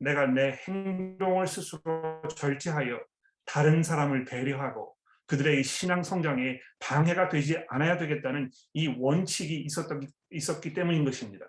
내가 0.00 0.26
내 0.26 0.58
행동을 0.66 1.46
스스로 1.46 2.22
절제하여 2.34 2.98
다른 3.44 3.82
사람을 3.82 4.24
배려하고 4.24 4.94
그들의 5.26 5.62
신앙 5.62 6.02
성장에 6.02 6.58
방해가 6.78 7.28
되지 7.28 7.62
않아야 7.68 7.98
되겠다는 7.98 8.50
이 8.72 8.88
원칙이 8.88 9.60
있었기, 9.60 10.06
있었기 10.30 10.72
때문인 10.72 11.04
것입니다. 11.04 11.46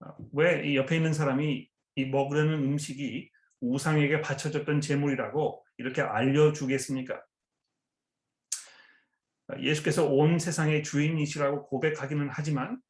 아, 0.00 0.14
왜 0.32 0.76
옆에 0.76 0.96
있는 0.96 1.12
사람이 1.12 1.68
이 1.96 2.04
먹으려는 2.06 2.54
음식이 2.54 3.30
우상에게 3.60 4.20
바쳐졌던 4.20 4.80
제물이라고 4.80 5.64
이렇게 5.78 6.02
알려주겠습니까? 6.02 7.22
예수께서 9.60 10.06
온 10.06 10.38
세상의 10.38 10.82
주인이시라고 10.82 11.66
고백하기는 11.66 12.28
하지만 12.30 12.80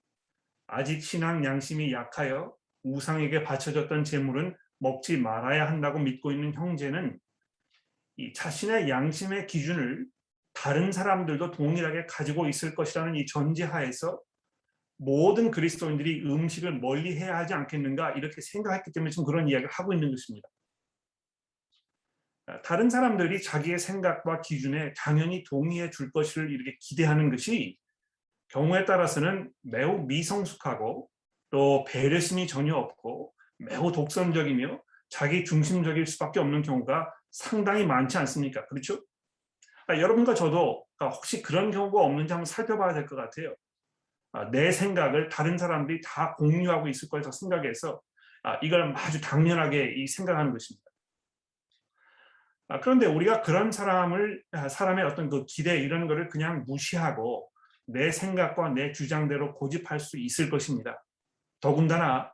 아직 0.66 1.01
신앙 1.01 1.45
양심이 1.45 1.92
약하여 1.92 2.55
우상에게 2.83 3.45
바쳐졌던 3.45 4.05
제물은 4.05 4.57
먹지 4.79 5.19
말아야 5.19 5.69
한다고 5.69 5.99
믿고 5.99 6.33
있는 6.33 6.53
형제는 6.55 7.19
이 8.16 8.33
자신의 8.33 8.88
양심의 8.88 9.47
기준을 9.47 10.07
다른 10.53 10.90
사람들도 10.90 11.51
동일하게 11.53 12.07
가지고 12.07 12.49
있을 12.49 12.75
것이라는 12.75 13.14
이 13.14 13.27
전제하에서 13.27 14.21
모든 14.98 15.50
그리스도인들이 15.50 16.22
음식을 16.24 16.80
멀리 16.80 17.16
해야 17.16 17.37
하지 17.38 17.54
않겠는가 17.54 18.12
이렇게 18.12 18.40
생각했기 18.40 18.92
때문에 18.92 19.11
지금 19.11 19.24
그런 19.24 19.48
이야기를 19.48 19.70
하고 19.70 19.92
있는 19.92 20.11
것입니다. 20.11 20.48
다른 22.64 22.88
사람들이 22.88 23.42
자기의 23.42 23.78
생각과 23.78 24.40
기준에 24.40 24.94
당연히 24.96 25.42
동의해 25.44 25.90
줄 25.90 26.12
것을 26.12 26.50
이렇게 26.50 26.76
기대하는 26.80 27.30
것이 27.30 27.76
경우에 28.48 28.85
따라서는 28.85 29.50
매우 29.62 30.06
미성숙하고 30.06 31.11
또 31.50 31.85
배려심이 31.88 32.46
전혀 32.46 32.76
없고 32.76 33.32
매우 33.59 33.90
독선적이며 33.90 34.80
자기 35.09 35.44
중심적일 35.44 36.06
수밖에 36.06 36.38
없는 36.40 36.62
경우가 36.62 37.12
상당히 37.32 37.85
많지 37.85 38.16
않습니까? 38.18 38.66
그렇죠? 38.66 39.02
아, 39.88 39.98
여러분과 39.98 40.35
저도 40.35 40.85
아, 40.98 41.09
혹시 41.09 41.42
그런 41.42 41.70
경우가 41.70 42.00
없는지 42.00 42.32
한번 42.32 42.44
살펴봐야 42.46 42.94
될 42.94 43.06
것 43.06 43.16
같아요. 43.16 43.54
아, 44.37 44.51
내 44.51 44.70
생각을 44.70 45.31
다른 45.31 45.57
사람들이 45.57 46.03
다 46.05 46.35
공유하고 46.35 46.88
있을 46.88 47.09
거라고 47.09 47.31
생각해서 47.33 48.03
아, 48.42 48.59
이걸 48.62 48.92
아주 48.94 49.18
당연하게 49.18 49.94
이 49.96 50.07
생각하는 50.07 50.53
것입니다. 50.53 50.85
아, 52.68 52.81
그런데 52.81 53.07
우리가 53.07 53.40
그런 53.40 53.72
사람을 53.72 54.42
사람의 54.68 55.07
어떤 55.07 55.31
그 55.31 55.46
기대 55.46 55.79
이런 55.79 56.07
거를 56.07 56.29
그냥 56.29 56.64
무시하고 56.66 57.49
내 57.87 58.11
생각과 58.11 58.70
내 58.70 58.92
주장대로 58.92 59.55
고집할 59.55 60.01
수 60.01 60.18
있을 60.18 60.51
것입니다. 60.51 61.03
더군다나 61.61 62.31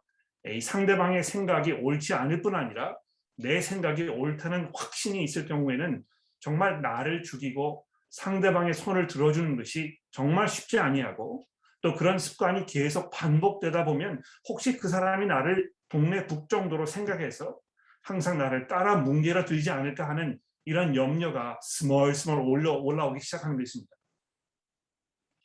이 0.49 0.61
상대방의 0.61 1.23
생각이 1.23 1.71
옳지 1.71 2.15
않을 2.15 2.43
뿐 2.43 2.57
아니라 2.57 2.97
내 3.37 3.61
생각이 3.61 4.09
옳다는 4.09 4.73
확신이 4.75 5.23
있을 5.23 5.47
경우에는 5.47 6.03
정말 6.41 6.83
나를 6.83 7.23
죽이고 7.23 7.87
상대방의 8.11 8.75
손을 8.75 9.07
들어주는 9.07 9.57
것이 9.57 9.97
정말 10.11 10.49
쉽지 10.49 10.81
아니하고 10.81 11.47
또 11.83 11.95
그런 11.95 12.18
습관이 12.18 12.64
계속 12.64 13.11
반복되다 13.11 13.85
보면 13.85 14.23
혹시 14.49 14.79
그 14.79 14.88
사람이 14.88 15.27
나를 15.27 15.71
동네 15.88 16.27
북 16.27 16.49
정도로 16.49 16.87
생각해서 16.87 17.59
항상 18.03 18.38
나를 18.38 18.68
따라 18.68 18.97
뭉개려 18.97 19.45
들지 19.45 19.71
않을까 19.71 20.09
하는 20.09 20.38
이런 20.64 20.95
염려가 20.95 21.59
스멀스멀 21.61 22.38
올라, 22.38 22.73
올라오기 22.73 23.21
시작하는 23.21 23.59
것입니다. 23.59 23.95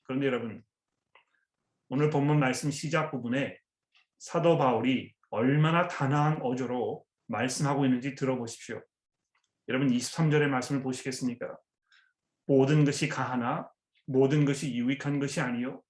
그런데 0.03 0.27
여러분 0.27 0.63
오늘 1.89 2.09
본문 2.09 2.39
말씀 2.39 2.69
시작 2.69 3.11
부분에 3.11 3.57
사도 4.19 4.57
바울이 4.57 5.13
얼마나 5.29 5.87
단아한 5.87 6.41
어조로 6.41 7.03
말씀하고 7.27 7.85
있는지 7.85 8.15
들어보십시오. 8.15 8.81
여러분 9.69 9.89
23절의 9.89 10.47
말씀을 10.47 10.81
보시겠습니까? 10.81 11.57
모든 12.45 12.85
것이 12.85 13.09
가하나 13.09 13.69
모든 14.05 14.45
것이 14.45 14.73
유익한 14.73 15.19
것이 15.19 15.41
아니요 15.41 15.81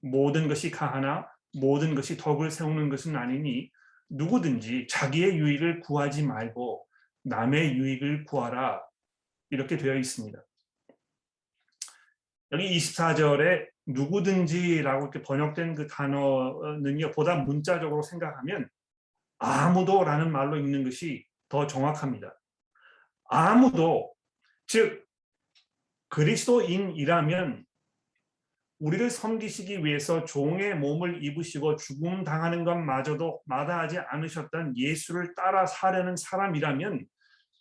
모든 0.00 0.48
것이 0.48 0.70
가하나 0.70 1.28
모든 1.52 1.94
것이 1.94 2.16
덕을 2.16 2.50
세우는 2.50 2.88
것은 2.88 3.16
아니니 3.16 3.70
누구든지 4.10 4.86
자기의 4.88 5.38
유익을 5.38 5.80
구하지 5.80 6.24
말고 6.24 6.86
남의 7.24 7.76
유익을 7.76 8.24
구하라 8.24 8.82
이렇게 9.50 9.76
되어 9.76 9.96
있습니다. 9.96 10.38
여기 12.52 12.76
24절에 12.76 13.68
누구든지라고 13.86 15.02
이렇게 15.04 15.22
번역된 15.22 15.74
그 15.74 15.86
단어는요 15.86 17.10
보다 17.12 17.36
문자적으로 17.36 18.02
생각하면 18.02 18.68
아무도라는 19.38 20.30
말로 20.32 20.56
읽는 20.56 20.84
것이 20.84 21.26
더 21.48 21.66
정확합니다. 21.66 22.38
아무도 23.24 24.12
즉 24.66 25.06
그리스도인이라면 26.08 27.64
우리를 28.80 29.10
섬기시기 29.10 29.84
위해서 29.84 30.24
종의 30.24 30.76
몸을 30.76 31.24
입으시고 31.24 31.76
죽음 31.76 32.22
당하는 32.22 32.64
것마저도 32.64 33.42
마다하지 33.46 33.98
않으셨던 33.98 34.76
예수를 34.76 35.34
따라 35.34 35.66
사려는 35.66 36.16
사람이라면 36.16 37.04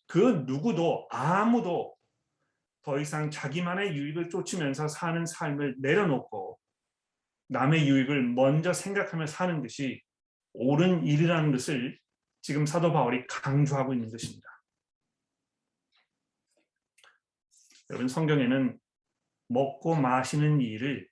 그 0.07 0.43
누구도 0.45 1.07
아무도 1.09 1.95
더 2.83 2.99
이상 2.99 3.31
자기만의 3.31 3.97
유익을 3.97 4.29
쫓으면서 4.29 4.87
사는 4.87 5.25
삶을 5.25 5.77
내려놓고 5.79 6.57
남의 7.49 7.87
유익을 7.87 8.23
먼저 8.29 8.71
생각하며 8.71 9.25
사는 9.25 9.61
것이 9.61 10.01
옳은 10.53 11.05
일이라는 11.05 11.51
것을 11.51 11.99
지금 12.41 12.65
사도 12.65 12.93
바울이 12.93 13.25
강조하고 13.27 13.93
있는 13.93 14.09
것입니다. 14.09 14.47
여러분 17.89 18.07
성경에는 18.07 18.77
먹고 19.47 19.95
마시는 19.95 20.61
일을 20.61 21.07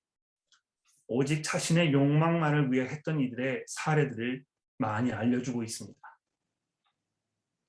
오직 1.08 1.44
자신의 1.44 1.94
욕망만을 1.94 2.72
위해 2.72 2.86
했던 2.86 3.20
이들의 3.20 3.66
사례들을 3.68 4.44
많이 4.78 5.14
알려주고 5.14 5.64
있습니다. 5.64 6.00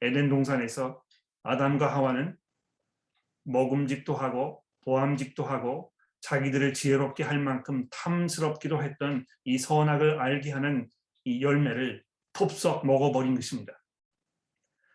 에덴 0.03 0.29
동산에서 0.29 1.03
아담과 1.43 1.95
하와는 1.95 2.37
먹음직도 3.45 4.15
하고 4.15 4.65
보암직도 4.85 5.45
하고 5.45 5.93
자기들을 6.21 6.75
지혜롭게 6.75 7.23
할 7.23 7.39
만큼 7.39 7.87
탐스럽기도 7.91 8.83
했던 8.83 9.25
이 9.45 9.59
선악을 9.59 10.21
알게 10.21 10.51
하는 10.51 10.89
이 11.25 11.43
열매를 11.43 12.03
톱썩 12.33 12.87
먹어버린 12.87 13.35
것입니다. 13.35 13.73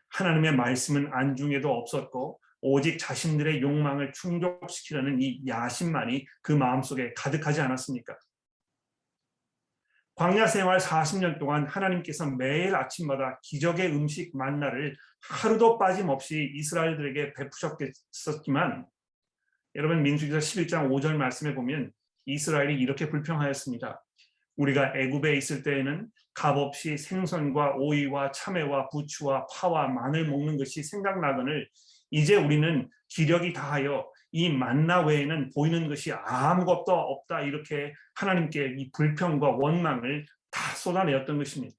하나님의 0.09 0.55
말씀은 0.55 1.13
안중에도 1.13 1.71
없었고 1.71 2.40
오직 2.61 2.97
자신들의 2.97 3.61
욕망을 3.61 4.13
충족시키려는 4.13 5.21
이 5.21 5.41
야심만이 5.47 6.25
그 6.41 6.51
마음속에 6.51 7.13
가득하지 7.15 7.61
않았습니까? 7.61 8.15
광야 10.15 10.45
생활 10.45 10.77
40년 10.77 11.39
동안 11.39 11.65
하나님께서 11.65 12.29
매일 12.29 12.75
아침마다 12.75 13.39
기적의 13.43 13.87
음식 13.87 14.37
만나를 14.37 14.95
하루도 15.21 15.79
빠짐없이 15.79 16.51
이스라엘들에게 16.53 17.33
베푸셨겠었지만 17.33 18.85
여러분 19.75 20.03
민수기서 20.03 20.37
11장 20.37 20.89
5절 20.89 21.15
말씀에 21.15 21.55
보면 21.55 21.91
이스라엘이 22.25 22.79
이렇게 22.79 23.09
불평하였습니다. 23.09 24.03
우리가 24.57 24.93
애굽에 24.95 25.35
있을 25.37 25.63
때에는 25.63 26.07
값없이 26.33 26.97
생선과 26.97 27.77
오이와 27.77 28.31
참외와 28.31 28.89
부추와 28.89 29.47
파와 29.47 29.87
마늘 29.87 30.27
먹는 30.27 30.57
것이 30.57 30.83
생각나거늘 30.83 31.67
이제 32.11 32.35
우리는 32.35 32.89
기력이 33.07 33.53
다하여 33.53 34.09
이 34.31 34.49
만나 34.49 35.01
외에는 35.01 35.51
보이는 35.53 35.87
것이 35.89 36.11
아무것도 36.13 36.93
없다 36.93 37.41
이렇게 37.41 37.93
하나님께 38.15 38.75
이 38.77 38.91
불평과 38.91 39.49
원망을 39.49 40.25
다 40.51 40.75
쏟아내었던 40.75 41.37
것입니다. 41.37 41.75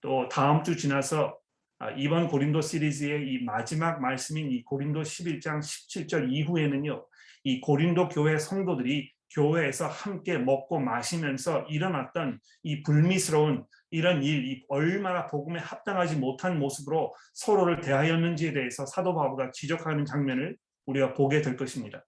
또 0.00 0.28
다음 0.28 0.64
주 0.64 0.76
지나서 0.76 1.38
아, 1.78 1.90
이번 1.90 2.28
고린도 2.28 2.60
시리즈의 2.60 3.32
이 3.32 3.44
마지막 3.44 4.00
말씀인 4.00 4.50
이 4.52 4.62
고린도 4.62 5.02
11장 5.02 5.58
17절 5.58 6.32
이후에는요. 6.32 7.06
이 7.44 7.60
고린도 7.60 8.08
교회 8.08 8.38
성도들이 8.38 9.12
교회에서 9.34 9.88
함께 9.88 10.38
먹고 10.38 10.78
마시면서 10.78 11.62
일어났던 11.62 12.38
이 12.62 12.82
불미스러운 12.82 13.64
이런 13.90 14.22
일, 14.22 14.44
이 14.46 14.64
얼마나 14.68 15.26
복음에 15.26 15.58
합당하지 15.60 16.16
못한 16.16 16.58
모습으로 16.58 17.14
서로를 17.34 17.80
대하였는지에 17.80 18.52
대해서 18.52 18.86
사도 18.86 19.14
바울가 19.14 19.50
지적하는 19.52 20.04
장면을 20.04 20.56
우리가 20.86 21.14
보게 21.14 21.42
될 21.42 21.56
것입니다. 21.56 22.04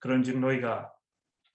그런즉 0.00 0.38
너희가 0.38 0.92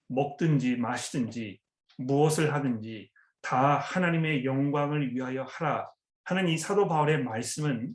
먹든지 0.08 0.78
마시든지 0.78 1.60
무엇을 1.98 2.54
하든지 2.54 3.12
다 3.42 3.78
하나님의 3.78 4.46
영광을 4.46 5.14
위하여 5.14 5.44
하라 5.44 5.90
하는 6.24 6.48
이 6.48 6.58
사도 6.58 6.88
바울의 6.88 7.24
말씀은 7.24 7.94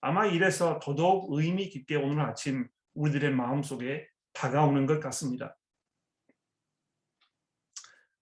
아마 0.00 0.26
이래서 0.26 0.80
더더욱 0.80 1.28
의미 1.30 1.68
깊게 1.68 1.96
오늘 1.96 2.20
아침 2.22 2.66
우리들의 2.94 3.30
마음속에 3.32 4.08
다가오는 4.32 4.86
것 4.86 5.00
같습니다. 5.00 5.56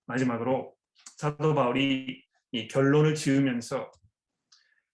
마지막으로 0.06 0.74
사도 1.16 1.54
바울이 1.54 2.24
이 2.52 2.68
결론을 2.68 3.14
지으면서 3.14 3.90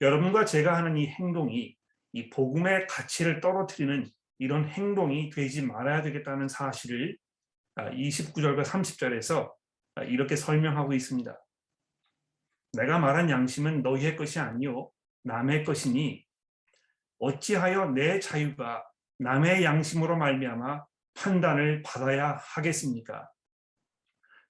여러분과 0.01 0.45
제가 0.45 0.77
하는 0.77 0.97
이 0.97 1.07
행동이 1.07 1.77
이 2.13 2.31
복음의 2.31 2.87
가치를 2.87 3.41
떨어뜨리는 3.41 4.07
이런 4.39 4.69
행동이 4.69 5.31
되지 5.31 5.63
말아야 5.63 6.03
되겠다는 6.03 6.49
사실을 6.49 7.17
29절과 7.77 8.61
아, 8.61 8.63
30절에서 8.63 9.53
아, 9.97 10.03
이렇게 10.03 10.37
설명하고 10.37 10.93
있습니다. 10.93 11.39
내가 12.73 12.99
말한 12.99 13.31
양심은 13.31 13.83
너희의 13.83 14.17
것이 14.17 14.39
아니요 14.39 14.91
남의 15.25 15.65
것이니 15.65 16.25
어찌하여 17.19 17.93
내 17.93 18.21
자유가 18.21 18.85
남의 19.19 19.65
양심으로 19.65 20.17
말미암아 20.17 20.85
판단을 21.17 21.83
받아야 21.83 22.39
하겠습니까? 22.41 23.29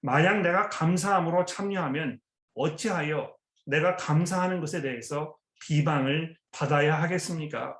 만약 0.01 0.41
내가 0.41 0.69
감사함으로 0.69 1.45
참여하면 1.45 2.19
어찌하여 2.53 3.35
내가 3.65 3.95
감사하는 3.95 4.59
것에 4.59 4.81
대해서 4.81 5.35
비방을 5.61 6.37
받아야 6.51 7.01
하겠습니까? 7.01 7.79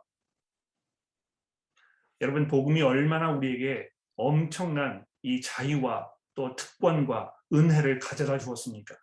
여러분 2.21 2.47
복음이 2.47 2.82
얼마나 2.82 3.32
우리에게 3.32 3.88
엄청난 4.15 5.06
이 5.21 5.41
자유와 5.41 6.12
또 6.36 6.56
특권과 6.56 7.34
은혜를 7.54 8.00
가져다 8.00 8.38
주었습니까? 8.39 8.95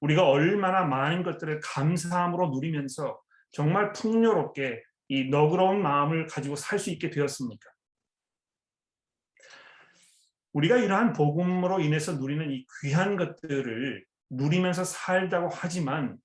우리가 0.00 0.26
얼마나 0.28 0.84
많은 0.84 1.22
것들을 1.22 1.60
감사함으로 1.60 2.50
누리면서 2.50 3.20
정말 3.52 3.92
풍요롭게 3.92 4.82
이 5.08 5.28
너그러운 5.28 5.82
마음을 5.82 6.26
가지고 6.26 6.56
살 6.56 6.78
수 6.78 6.90
있게 6.90 7.10
되었습니까? 7.10 7.71
우리가 10.52 10.76
이러한 10.76 11.12
복음으로 11.12 11.80
인해서 11.80 12.12
누리는 12.12 12.50
이 12.50 12.66
귀한 12.80 13.16
것들을 13.16 14.04
누리면서 14.30 14.84
살다고 14.84 15.48
하지만 15.50 16.18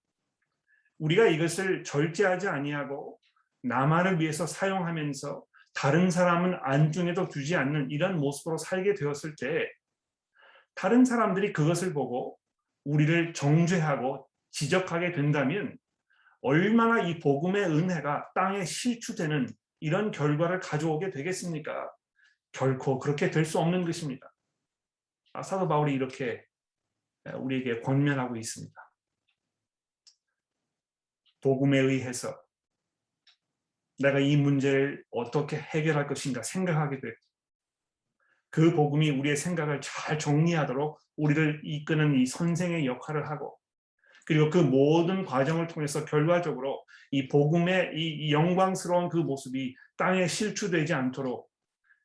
우리가 1.00 1.28
이것을 1.28 1.84
절제하지 1.84 2.48
아니하고 2.48 3.20
나만을 3.64 4.20
위해서 4.20 4.46
사용하면서 4.46 5.44
다른 5.74 6.10
사람은 6.10 6.58
안중에도 6.62 7.28
두지 7.28 7.56
않는 7.56 7.92
이런 7.92 8.18
모습으로 8.18 8.58
살게 8.58 8.96
되었을 8.96 9.36
때 9.40 9.70
다른 10.74 11.06
사람들이 11.06 11.54
그것을 11.54 11.94
보고 11.94 12.38
우리를 12.84 13.34
정죄하고 13.34 14.28
지적하게 14.52 15.12
된다면 15.12 15.78
얼마나 16.42 17.02
이 17.02 17.20
복음의 17.20 17.64
은혜가 17.66 18.32
땅에 18.34 18.64
실추되는 18.64 19.48
이런 19.80 20.12
결과를 20.12 20.60
가져오게 20.60 21.12
되겠습니까? 21.12 21.92
결코 22.58 22.98
그렇게 22.98 23.30
될 23.30 23.46
수 23.46 23.60
없는 23.60 23.86
것입니다. 23.86 24.34
아, 25.34 25.44
사도 25.44 25.68
바울이 25.68 25.94
이렇게 25.94 26.44
우리에게 27.36 27.82
권면하고 27.82 28.36
있습니다. 28.36 28.92
복음에 31.42 31.78
의해서 31.78 32.36
내가 34.00 34.20
이 34.20 34.36
문제를 34.38 35.06
어떻게 35.12 35.58
해결할 35.58 36.08
것인가 36.08 36.42
생각하게 36.42 37.00
되고 37.00 37.16
그 38.50 38.74
복음이 38.74 39.12
우리의 39.12 39.38
생각을 39.38 39.82
잘 39.82 40.18
정리하도록 40.18 41.00
우리를 41.18 41.62
이끄는 41.64 42.16
이 42.16 42.26
선생의 42.26 42.86
역할을 42.88 43.30
하고 43.30 43.60
그리고 44.26 44.50
그 44.50 44.58
모든 44.58 45.26
과정을 45.26 45.68
통해서 45.68 46.06
결과적으로 46.06 46.84
이 47.12 47.28
복음의 47.28 47.92
이 47.96 48.32
영광스러운 48.32 49.10
그 49.10 49.18
모습이 49.18 49.76
땅에 49.96 50.28
실추되지 50.28 50.94
않도록 50.94 51.47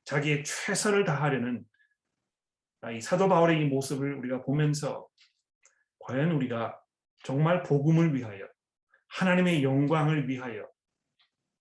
자기의 0.05 0.45
최선을 0.45 1.05
다하려는 1.05 1.65
이 2.95 3.01
사도 3.01 3.29
바울의 3.29 3.62
이 3.62 3.65
모습을 3.67 4.15
우리가 4.15 4.43
보면서 4.43 5.07
과연 6.01 6.33
우리가 6.33 6.81
정말 7.23 7.62
복음을 7.62 8.15
위하여 8.15 8.49
하나님의 9.09 9.62
영광을 9.62 10.29
위하여 10.29 10.69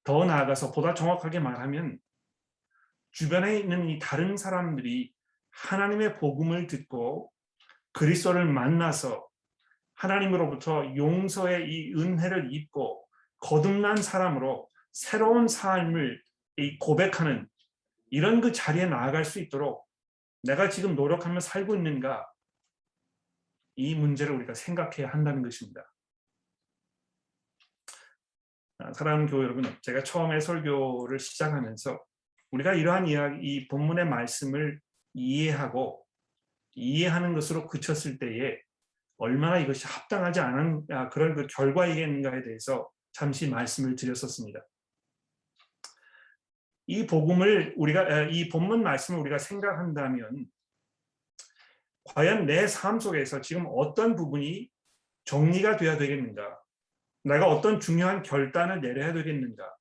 더 0.04 0.26
나아가서 0.26 0.72
보다 0.72 0.94
정확하게 0.94 1.40
말하면 1.40 2.00
주변에 3.12 3.60
있는 3.60 3.88
이 3.90 4.00
다른 4.00 4.36
사람들이 4.36 5.14
하나님의 5.52 6.18
복음을 6.18 6.66
듣고 6.66 7.32
그리스도를 7.94 8.46
만나서 8.46 9.28
하나님으로부터 9.96 10.96
용서의 10.96 11.70
이 11.70 11.94
은혜를 11.94 12.54
입고 12.54 13.06
거듭난 13.40 13.98
사람으로 13.98 14.70
새로운 14.92 15.48
삶을 15.48 16.22
고백하는 16.80 17.48
이런 18.12 18.42
그 18.42 18.52
자리에 18.52 18.86
나아갈 18.86 19.26
수 19.26 19.40
있도록 19.40 19.88
내가 20.44 20.70
지금 20.70 20.96
노력하며 20.96 21.40
살고 21.40 21.76
있는가 21.76 22.32
이 23.76 23.96
문제를 23.96 24.36
우리가 24.36 24.54
생각해야 24.54 25.10
한다는 25.10 25.42
것입니다. 25.42 25.92
아, 28.80 28.92
사랑하는 28.94 29.28
교회 29.28 29.44
여러분, 29.44 29.64
제가 29.82 30.04
처음에 30.04 30.40
설교를 30.40 31.20
시작하면서 31.20 32.04
우리가 32.52 32.74
이러한 32.74 33.08
이야기, 33.08 33.40
이 33.42 33.68
본문의 33.68 34.06
말씀을 34.06 34.80
이해하고 35.14 36.06
이해하는 36.74 37.34
것으로 37.34 37.68
그쳤을 37.68 38.20
때에 38.20 38.60
얼마나 39.18 39.60
이것이 39.60 39.88
합당하지 39.88 40.40
않은 40.40 40.86
아, 40.90 41.10
그런 41.10 41.36
그 41.36 41.48
결과이겠는가에 41.48 42.44
대해서 42.44 42.90
잠시 43.14 43.50
말씀을 43.50 43.96
드렸었습니다. 43.96 44.66
이 46.92 47.08
복음을 47.08 47.74
우리가 47.78 48.02
아, 48.02 48.22
이 48.24 48.50
본문 48.50 48.84
말씀을 48.84 49.20
우리가 49.22 49.38
생각한다면 49.38 50.46
과연 52.04 52.46
내 52.46 52.66
삶 52.68 53.00
속에서 53.00 53.42
지금 53.42 53.66
어떤 53.70 54.16
부분이 54.16 54.70
정리가 55.26 55.78
돼야 55.78 55.98
되겠는가? 55.98 56.60
내가 57.24 57.48
어떤 57.48 57.80
중요한 57.80 58.24
결단을 58.24 58.82
내려야 58.82 59.14
되겠는가? 59.14 59.74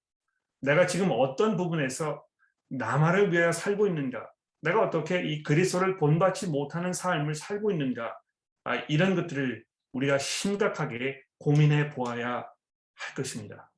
내가 0.61 0.87
지금 0.87 1.09
어떤 1.11 1.57
부분에서 1.57 2.25
나만을 2.69 3.33
위하여 3.33 3.51
살고 3.51 3.87
있는가? 3.87 4.31
내가 4.61 4.83
어떻게 4.83 5.25
이 5.25 5.43
그리스도를 5.43 5.97
본받지 5.97 6.49
못하는 6.49 6.93
삶을 6.93 7.35
살고 7.35 7.71
있는가? 7.73 8.17
아, 8.65 8.77
이런 8.89 9.17
것들을 9.17 9.65
우리가 9.93 10.19
심각하게 10.19 11.25
고민해 11.39 11.91
보아야 11.91 12.47
할 12.95 13.15
것입니다. 13.17 13.73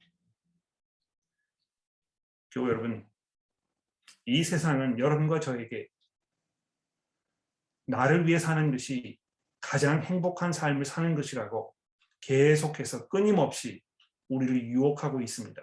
교회 2.51 2.71
여러분, 2.71 3.07
이 4.26 4.44
세상은 4.44 4.98
여러분과 4.98 5.40
저에게 5.40 5.88
나를 7.87 8.26
위해 8.26 8.38
사는 8.38 8.70
것이 8.70 9.18
가장 9.61 10.02
행복한 10.02 10.52
삶을 10.52 10.85
사는 10.85 11.14
것이라고 11.14 11.74
계속해서 12.20 13.08
끊임없이 13.08 13.82
우리를 14.28 14.66
유혹하고 14.68 15.20
있습니다. 15.20 15.61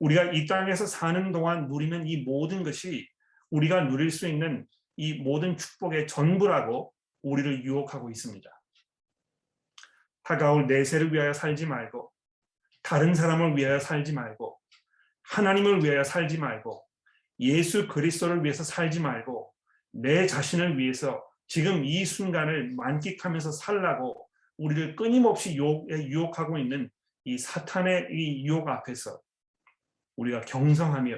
우리가 0.00 0.32
이 0.32 0.46
땅에서 0.46 0.86
사는 0.86 1.32
동안 1.32 1.68
누리는 1.68 2.06
이 2.06 2.22
모든 2.22 2.62
것이 2.62 3.08
우리가 3.50 3.84
누릴 3.84 4.10
수 4.10 4.28
있는 4.28 4.66
이 4.96 5.14
모든 5.14 5.56
축복의 5.56 6.06
전부라고 6.06 6.92
우리를 7.22 7.64
유혹하고 7.64 8.10
있습니다. 8.10 8.50
다가올 10.22 10.66
내세를 10.66 11.12
위하여 11.12 11.32
살지 11.32 11.66
말고 11.66 12.12
다른 12.82 13.14
사람을 13.14 13.56
위하여 13.56 13.78
살지 13.78 14.12
말고 14.12 14.58
하나님을 15.22 15.82
위하여 15.82 16.04
살지 16.04 16.38
말고 16.38 16.83
예수 17.40 17.88
그리스도를 17.88 18.44
위해서 18.44 18.62
살지 18.62 19.00
말고 19.00 19.52
내 19.92 20.26
자신을 20.26 20.78
위해서 20.78 21.24
지금 21.46 21.84
이 21.84 22.04
순간을 22.04 22.74
만끽하면서 22.76 23.52
살라고 23.52 24.28
우리를 24.56 24.96
끊임없이 24.96 25.56
유혹, 25.56 26.38
하고 26.38 26.58
있는 26.58 26.90
이 27.24 27.38
사탄의 27.38 28.08
이 28.12 28.46
유혹 28.46 28.68
앞에서 28.68 29.20
우리가 30.16 30.42
경성하며 30.42 31.16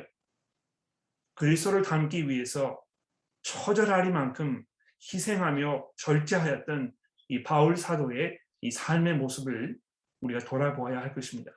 그리스도를 1.34 1.82
닮기 1.82 2.28
위해서 2.28 2.80
처절하리만큼 3.42 4.64
희생하며 5.12 5.90
절제하였던 5.96 6.92
이 7.28 7.42
바울 7.42 7.76
사도의 7.76 8.38
이 8.62 8.70
삶의 8.70 9.16
모습을 9.16 9.76
우리가 10.20 10.40
돌아보아야 10.40 10.98
할 10.98 11.14
것입니다. 11.14 11.52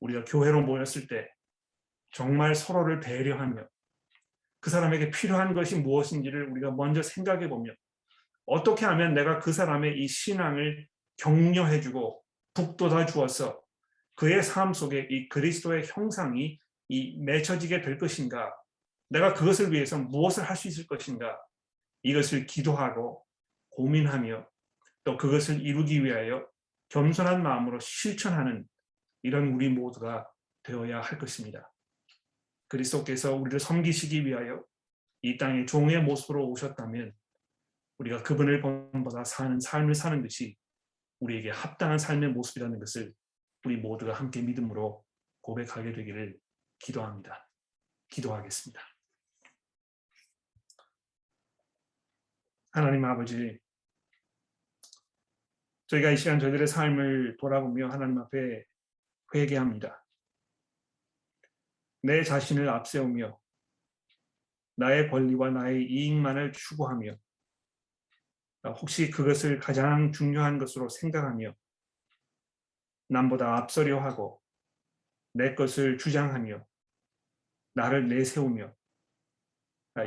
우리가 0.00 0.24
교회로 0.24 0.62
모였을 0.62 1.06
때 1.06 1.30
정말 2.12 2.54
서로를 2.54 3.00
배려하며 3.00 3.66
그 4.60 4.70
사람에게 4.70 5.10
필요한 5.10 5.54
것이 5.54 5.76
무엇인지를 5.80 6.50
우리가 6.50 6.70
먼저 6.70 7.02
생각해 7.02 7.48
보며 7.48 7.72
어떻게 8.46 8.86
하면 8.86 9.14
내가 9.14 9.38
그 9.38 9.52
사람의 9.52 9.98
이 9.98 10.06
신앙을 10.06 10.86
격려해 11.16 11.80
주고 11.80 12.22
북돋아 12.54 13.06
주어서 13.06 13.60
그의 14.14 14.42
삶 14.42 14.72
속에 14.72 15.08
이 15.10 15.28
그리스도의 15.28 15.86
형상이 15.86 16.60
이 16.88 17.18
맺혀지게 17.24 17.80
될 17.80 17.98
것인가? 17.98 18.54
내가 19.08 19.32
그것을 19.34 19.72
위해서 19.72 19.98
무엇을 19.98 20.44
할 20.44 20.56
수 20.56 20.68
있을 20.68 20.86
것인가? 20.86 21.38
이것을 22.02 22.46
기도하고 22.46 23.24
고민하며 23.70 24.46
또 25.04 25.16
그것을 25.16 25.62
이루기 25.62 26.04
위하여 26.04 26.46
겸손한 26.90 27.42
마음으로 27.42 27.78
실천하는 27.80 28.66
이런 29.22 29.48
우리 29.48 29.68
모두가 29.68 30.28
되어야 30.62 31.00
할 31.00 31.18
것입니다. 31.18 31.72
그리스도께서 32.72 33.34
우리를 33.34 33.60
섬기시기 33.60 34.24
위하여 34.24 34.64
이 35.20 35.36
땅에 35.36 35.66
종의 35.66 36.02
모습으로 36.02 36.48
오셨다면 36.48 37.12
우리가 37.98 38.22
그분을 38.22 38.62
본보다 38.62 39.24
사는 39.24 39.60
삶을 39.60 39.94
사는 39.94 40.22
것이 40.22 40.56
우리에게 41.20 41.50
합당한 41.50 41.98
삶의 41.98 42.30
모습이라는 42.30 42.78
것을 42.78 43.12
우리 43.64 43.76
모두가 43.76 44.14
함께 44.14 44.40
믿음으로 44.40 45.04
고백하게 45.42 45.92
되기를 45.92 46.38
기도합니다. 46.78 47.46
기도하겠습니다. 48.08 48.80
하나님 52.70 53.04
아버지, 53.04 53.58
저희가 55.88 56.10
이 56.10 56.16
시간 56.16 56.40
저희들의 56.40 56.66
삶을 56.66 57.36
돌아보며 57.36 57.88
하나님 57.88 58.16
앞에 58.18 58.64
회개합니다. 59.34 60.01
내 62.02 62.22
자신을 62.24 62.68
앞세우며 62.68 63.38
나의 64.76 65.08
권리와 65.08 65.50
나의 65.50 65.84
이익만을 65.84 66.52
추구하며 66.52 67.16
혹시 68.80 69.10
그것을 69.10 69.58
가장 69.58 70.12
중요한 70.12 70.58
것으로 70.58 70.88
생각하며 70.88 71.54
남보다 73.08 73.56
앞서려 73.56 74.00
하고 74.00 74.40
내 75.32 75.54
것을 75.54 75.98
주장하며 75.98 76.64
나를 77.74 78.08
내세우며 78.08 78.74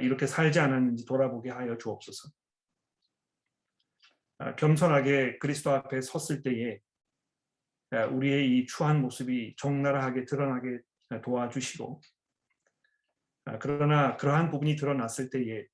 이렇게 0.01 0.25
살지 0.27 0.59
않았는지 0.59 1.05
돌아보게 1.05 1.49
하여 1.51 1.77
주옵소서. 1.77 2.29
겸손하게 4.57 5.37
그리스도 5.37 5.71
앞에 5.71 6.01
섰을 6.01 6.43
때에 6.43 6.79
우리의 8.11 8.57
이 8.57 8.65
추한 8.65 9.01
모습이 9.01 9.55
적나라하게 9.57 10.25
드러나게 10.25 10.79
도와주시고 11.23 12.01
아, 13.45 13.59
그러나 13.59 14.17
그러한 14.17 14.49
부분이 14.49 14.75
드러났을 14.75 15.29
때에 15.29 15.65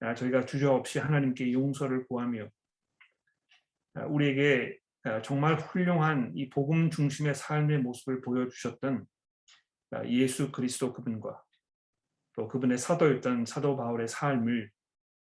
아, 0.00 0.14
저희가 0.14 0.44
주저없이 0.46 0.98
하나님께 0.98 1.52
용서를 1.52 2.06
구하며 2.06 2.48
아, 3.94 4.04
우리에게 4.06 4.78
정말 5.22 5.56
훌륭한 5.56 6.32
이 6.34 6.48
복음 6.48 6.90
중심의 6.90 7.34
삶의 7.34 7.80
모습을 7.80 8.22
보여주셨던 8.22 9.04
예수 10.06 10.50
그리스도 10.50 10.94
그분과 10.94 11.42
또 12.32 12.48
그분의 12.48 12.78
사도였던 12.78 13.44
사도 13.44 13.76
바울의 13.76 14.08
삶을 14.08 14.70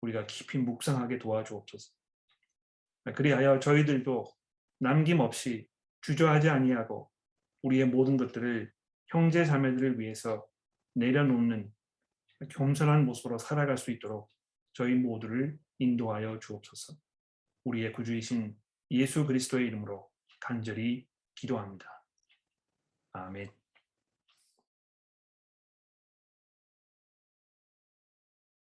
우리가 0.02 0.28
깊이 0.28 0.60
묵상하게 0.60 1.18
도와주옵소서. 1.18 1.92
그리하여 3.16 3.60
저희들도 3.60 4.32
남김없이 4.80 5.68
주저하지 6.02 6.50
아니하고 6.50 7.10
우리의 7.64 7.86
모든 7.86 8.18
것들을 8.18 8.72
형제 9.12 9.44
자매들을 9.44 10.00
위해서 10.00 10.48
내려놓는 10.96 11.72
겸손한 12.50 13.06
모습으로 13.06 13.38
살아갈 13.38 13.78
수 13.78 13.92
있도록 13.92 14.32
저희 14.74 14.96
모두를 14.96 15.60
인도하여 15.80 16.40
주옵소서. 16.40 16.94
우리의 17.66 17.92
구주이신 17.92 18.58
예수 18.92 19.26
그리스도의 19.28 19.68
이름으로 19.68 20.10
간절히 20.40 21.08
기도합니다. 21.36 21.86
아멘. 23.12 23.61